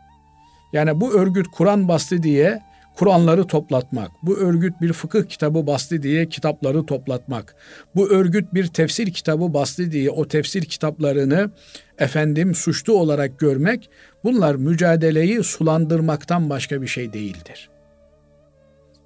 Yani 0.72 1.00
bu 1.00 1.14
örgüt 1.14 1.46
Kur'an 1.48 1.88
bastı 1.88 2.22
diye 2.22 2.62
Kur'anları 2.96 3.46
toplatmak, 3.46 4.10
bu 4.22 4.38
örgüt 4.38 4.80
bir 4.80 4.92
fıkıh 4.92 5.24
kitabı 5.24 5.66
bastı 5.66 6.02
diye 6.02 6.28
kitapları 6.28 6.86
toplatmak, 6.86 7.54
bu 7.94 8.10
örgüt 8.10 8.54
bir 8.54 8.66
tefsir 8.66 9.12
kitabı 9.12 9.54
bastı 9.54 9.92
diye 9.92 10.10
o 10.10 10.28
tefsir 10.28 10.62
kitaplarını 10.64 11.50
efendim 11.98 12.54
suçlu 12.54 12.92
olarak 12.92 13.38
görmek, 13.38 13.90
bunlar 14.24 14.54
mücadeleyi 14.54 15.42
sulandırmaktan 15.42 16.50
başka 16.50 16.82
bir 16.82 16.86
şey 16.86 17.12
değildir. 17.12 17.70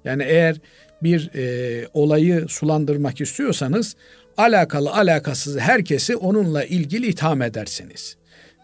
Yani 0.05 0.23
eğer 0.23 0.55
bir 1.03 1.31
e, 1.35 1.87
olayı 1.93 2.45
sulandırmak 2.49 3.21
istiyorsanız 3.21 3.95
alakalı 4.37 4.91
alakasız 4.91 5.59
herkesi 5.59 6.15
onunla 6.15 6.63
ilgili 6.63 7.07
itham 7.07 7.41
edersiniz. 7.41 8.17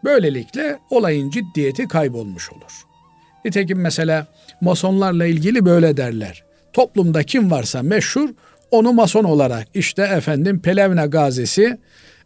Böylelikle 0.04 0.80
olayın 0.90 1.30
ciddiyeti 1.30 1.88
kaybolmuş 1.88 2.52
olur. 2.52 2.86
Nitekim 3.46 3.80
mesela 3.80 4.28
masonlarla 4.62 5.26
ilgili 5.26 5.66
böyle 5.66 5.98
derler. 5.98 6.44
Toplumda 6.74 7.24
kim 7.24 7.52
varsa 7.52 7.84
meşhur 7.84 8.30
onu 8.72 8.94
mason 8.94 9.24
olarak 9.24 9.68
işte 9.74 10.02
efendim 10.02 10.62
Pelevne 10.62 11.06
gazisi 11.06 11.78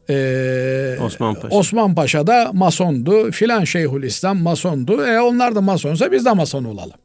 ee, 0.10 0.98
Osman 1.02 1.36
Paşa. 1.36 1.56
Osman 1.56 1.96
Paşa 1.96 2.28
da 2.28 2.52
masondu. 2.54 3.32
Filan 3.32 3.64
Şeyhülislam 3.64 4.38
masondu. 4.42 5.06
E 5.06 5.20
onlar 5.20 5.56
da 5.56 5.62
masonsa 5.62 6.12
biz 6.12 6.26
de 6.26 6.32
mason 6.32 6.64
olalım. 6.64 6.98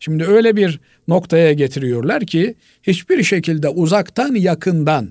Şimdi 0.00 0.24
öyle 0.24 0.56
bir 0.56 0.80
noktaya 1.10 1.52
getiriyorlar 1.52 2.26
ki 2.26 2.54
hiçbir 2.82 3.22
şekilde 3.22 3.68
uzaktan 3.68 4.34
yakından 4.34 5.08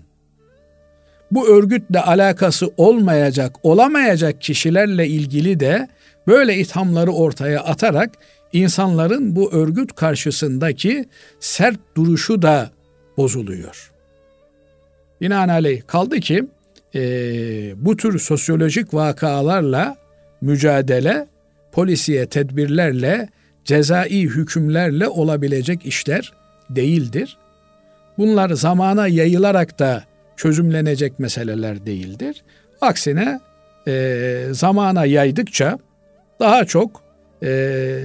bu 1.32 1.48
örgütle 1.48 2.00
alakası 2.00 2.72
olmayacak, 2.78 3.56
olamayacak 3.64 4.42
kişilerle 4.42 5.08
ilgili 5.08 5.60
de 5.60 5.88
böyle 6.28 6.56
ithamları 6.56 7.12
ortaya 7.12 7.64
atarak 7.64 8.12
insanların 8.54 9.36
bu 9.36 9.54
örgüt 9.54 9.96
karşısındaki 9.96 11.06
sert 11.40 11.80
duruşu 11.98 12.42
da 12.42 12.70
bozuluyor. 13.18 13.92
Binaenaleyh 15.22 15.82
kaldı 15.88 16.20
ki 16.20 16.46
e, 16.96 17.02
bu 17.86 17.98
tür 17.98 18.20
sosyolojik 18.20 18.94
vakalarla 18.94 19.98
mücadele 20.42 21.28
polisiye 21.72 22.26
tedbirlerle 22.26 23.30
cezai 23.66 24.22
hükümlerle 24.22 25.08
olabilecek 25.08 25.86
işler 25.86 26.34
değildir. 26.70 27.38
Bunlar 28.18 28.50
zamana 28.50 29.08
yayılarak 29.08 29.80
da 29.80 30.04
çözümlenecek 30.38 31.20
meseleler 31.20 31.86
değildir. 31.86 32.44
Aksine 32.82 33.40
e, 33.88 34.46
zamana 34.52 35.06
yaydıkça 35.06 35.80
daha 36.40 36.66
çok 36.66 37.04
e, 37.44 38.00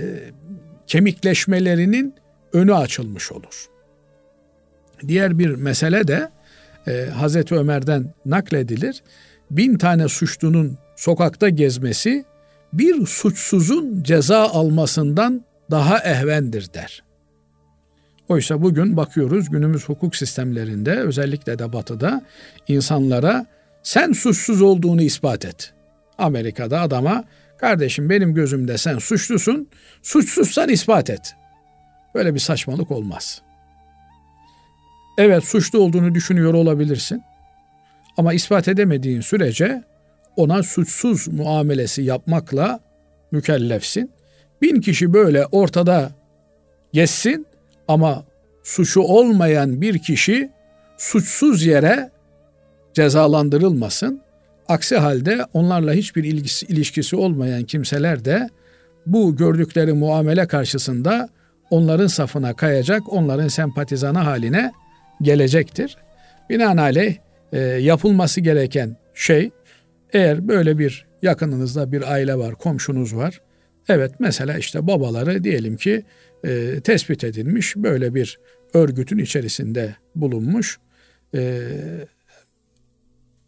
kemikleşmelerinin 0.87 2.15
önü 2.53 2.75
açılmış 2.75 3.33
olur. 3.33 3.67
Diğer 5.09 5.39
bir 5.39 5.51
mesele 5.51 6.09
de 6.09 6.29
e, 6.87 7.07
Hazreti 7.07 7.55
Ömer'den 7.55 8.15
nakledilir. 8.27 9.03
Bin 9.51 9.79
tane 9.79 10.09
suçlunun 10.09 10.79
sokakta 10.97 11.49
gezmesi 11.49 12.25
bir 12.79 13.07
suçsuzun 13.07 14.03
ceza 14.03 14.39
almasından 14.39 15.45
daha 15.71 15.99
ehvendir 15.99 16.75
der. 16.75 17.05
Oysa 18.29 18.63
bugün 18.63 18.97
bakıyoruz 18.97 19.51
günümüz 19.51 19.89
hukuk 19.89 20.17
sistemlerinde 20.17 20.97
özellikle 20.97 21.59
de 21.59 21.73
batıda 21.73 22.23
insanlara 22.69 23.47
sen 23.83 24.13
suçsuz 24.13 24.63
olduğunu 24.63 25.03
ispat 25.03 25.45
et. 25.45 25.73
Amerika'da 26.19 26.81
adama 26.81 27.25
kardeşim 27.59 28.11
benim 28.11 28.35
gözümde 28.35 28.79
sen 28.79 28.99
suçlusun, 28.99 29.69
suçsuzsan 30.03 30.69
ispat 30.69 31.11
et. 31.11 31.35
Böyle 32.15 32.35
bir 32.35 32.41
saçmalık 32.41 32.91
olmaz. 32.91 33.43
Evet 35.19 35.45
suçlu 35.45 35.79
olduğunu 35.79 36.15
düşünüyor 36.15 36.55
olabilirsin. 36.55 37.23
Ama 38.17 38.33
ispat 38.35 38.69
edemediğin 38.69 39.21
sürece 39.21 39.83
ona 40.37 40.63
suçsuz 40.63 41.29
muamelesi 41.29 42.03
yapmakla 42.03 42.81
mükellefsin. 43.33 44.11
Bin 44.63 44.81
kişi 44.81 45.13
böyle 45.13 45.47
ortada 45.47 46.11
geçsin 46.93 47.47
ama 47.89 48.25
suçu 48.63 49.01
olmayan 49.01 49.81
bir 49.81 49.99
kişi 49.99 50.51
suçsuz 50.97 51.67
yere 51.67 52.11
cezalandırılmasın. 52.95 54.21
Aksi 54.69 54.97
halde 54.97 55.47
onlarla 55.53 55.93
hiçbir 55.93 56.25
ilgisi, 56.25 56.67
ilişkisi 56.67 57.17
olmayan 57.17 57.65
kimseler 57.65 58.25
de 58.25 58.49
bu 59.07 59.37
gördükleri 59.37 59.93
muamele 59.93 60.47
karşısında 60.47 61.29
onların 61.71 62.07
safına 62.07 62.57
kayacak, 62.57 63.13
onların 63.13 63.49
sempatizanı 63.49 64.19
haline 64.19 64.73
gelecektir. 65.23 65.97
Binaenaleyh 66.51 67.17
e, 67.53 67.59
yapılması 67.61 68.41
gereken 68.41 68.97
şey 69.15 69.51
eğer 70.15 70.49
böyle 70.49 70.79
bir 70.79 71.07
yakınınızda 71.23 71.93
bir 71.93 72.13
aile 72.13 72.39
var, 72.39 72.55
komşunuz 72.55 73.17
var, 73.17 73.41
Evet 73.89 74.13
mesela 74.19 74.59
işte 74.59 74.87
babaları 74.87 75.45
diyelim 75.45 75.77
ki 75.77 76.05
e, 76.45 76.81
tespit 76.81 77.25
edilmiş 77.25 77.77
böyle 77.77 78.15
bir 78.15 78.39
örgütün 78.75 79.19
içerisinde 79.19 79.97
bulunmuş. 80.15 80.79
E, 81.35 81.69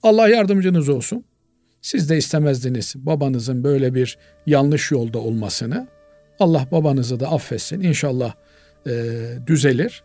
Allah 0.03 0.29
yardımcınız 0.29 0.89
olsun. 0.89 1.25
Siz 1.83 2.11
de 2.11 2.17
istemezdiniz 2.17 2.95
babanızın 2.97 3.65
böyle 3.65 3.95
bir 3.95 4.19
yanlış 4.47 4.91
yolda 4.91 5.19
olmasını. 5.19 5.89
Allah 6.39 6.69
babanızı 6.73 7.21
da 7.21 7.33
affetsin. 7.33 7.81
İnşallah 7.81 8.35
e, 8.87 8.93
düzelir. 9.47 10.05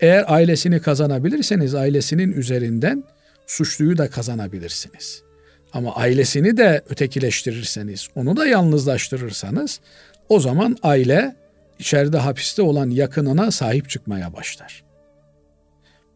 Eğer 0.00 0.24
ailesini 0.28 0.80
kazanabilirseniz 0.80 1.74
ailesinin 1.74 2.32
üzerinden 2.32 3.04
suçluyu 3.46 3.98
da 3.98 4.10
kazanabilirsiniz. 4.10 5.29
Ama 5.72 5.94
ailesini 5.94 6.56
de 6.56 6.82
ötekileştirirseniz, 6.88 8.08
onu 8.14 8.36
da 8.36 8.46
yalnızlaştırırsanız 8.46 9.80
o 10.28 10.40
zaman 10.40 10.76
aile 10.82 11.36
içeride 11.78 12.18
hapiste 12.18 12.62
olan 12.62 12.90
yakınına 12.90 13.50
sahip 13.50 13.88
çıkmaya 13.88 14.32
başlar. 14.32 14.82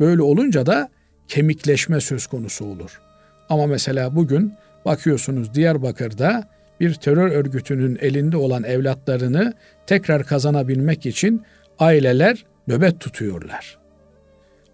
Böyle 0.00 0.22
olunca 0.22 0.66
da 0.66 0.88
kemikleşme 1.28 2.00
söz 2.00 2.26
konusu 2.26 2.64
olur. 2.64 3.00
Ama 3.48 3.66
mesela 3.66 4.16
bugün 4.16 4.54
bakıyorsunuz 4.84 5.54
Diyarbakır'da 5.54 6.48
bir 6.80 6.94
terör 6.94 7.30
örgütünün 7.30 7.98
elinde 8.00 8.36
olan 8.36 8.64
evlatlarını 8.64 9.54
tekrar 9.86 10.24
kazanabilmek 10.24 11.06
için 11.06 11.42
aileler 11.78 12.44
nöbet 12.68 13.00
tutuyorlar. 13.00 13.78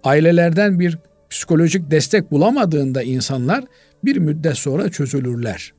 Ailelerden 0.04 0.80
bir 0.80 0.98
psikolojik 1.30 1.90
destek 1.90 2.30
bulamadığında 2.30 3.02
insanlar 3.02 3.64
bir 4.04 4.16
müddet 4.16 4.56
sonra 4.56 4.88
çözülürler. 4.88 5.72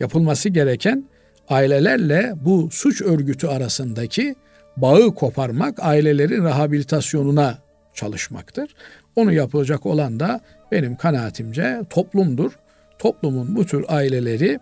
Yapılması 0.00 0.48
gereken 0.48 1.04
ailelerle 1.48 2.32
bu 2.36 2.68
suç 2.72 3.02
örgütü 3.02 3.46
arasındaki 3.46 4.34
bağı 4.76 5.14
koparmak, 5.14 5.78
ailelerin 5.82 6.44
rehabilitasyonuna 6.44 7.58
çalışmaktır. 7.94 8.74
Onu 9.16 9.32
yapılacak 9.32 9.86
olan 9.86 10.20
da 10.20 10.40
benim 10.72 10.96
kanaatimce 10.96 11.80
toplumdur. 11.90 12.52
Toplumun 12.98 13.56
bu 13.56 13.66
tür 13.66 13.84
aileleri 13.88 14.58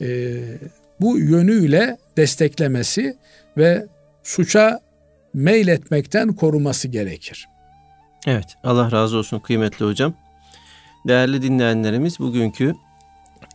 e, 0.00 0.38
bu 1.00 1.18
yönüyle 1.18 1.98
desteklemesi 2.16 3.16
ve 3.56 3.86
suça 4.22 4.80
meyletmekten 5.34 6.28
koruması 6.32 6.88
gerekir. 6.88 7.48
Evet, 8.26 8.46
Allah 8.64 8.92
razı 8.92 9.16
olsun 9.16 9.38
kıymetli 9.38 9.84
hocam. 9.84 10.14
Değerli 11.08 11.42
dinleyenlerimiz 11.42 12.18
bugünkü 12.18 12.74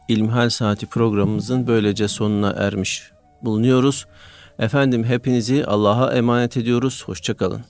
İlmihal 0.07 0.49
Saati 0.49 0.85
programımızın 0.85 1.67
böylece 1.67 2.07
sonuna 2.07 2.49
ermiş 2.49 3.11
bulunuyoruz. 3.41 4.05
Efendim 4.59 5.03
hepinizi 5.03 5.65
Allah'a 5.65 6.13
emanet 6.13 6.57
ediyoruz. 6.57 7.03
Hoşçakalın. 7.05 7.61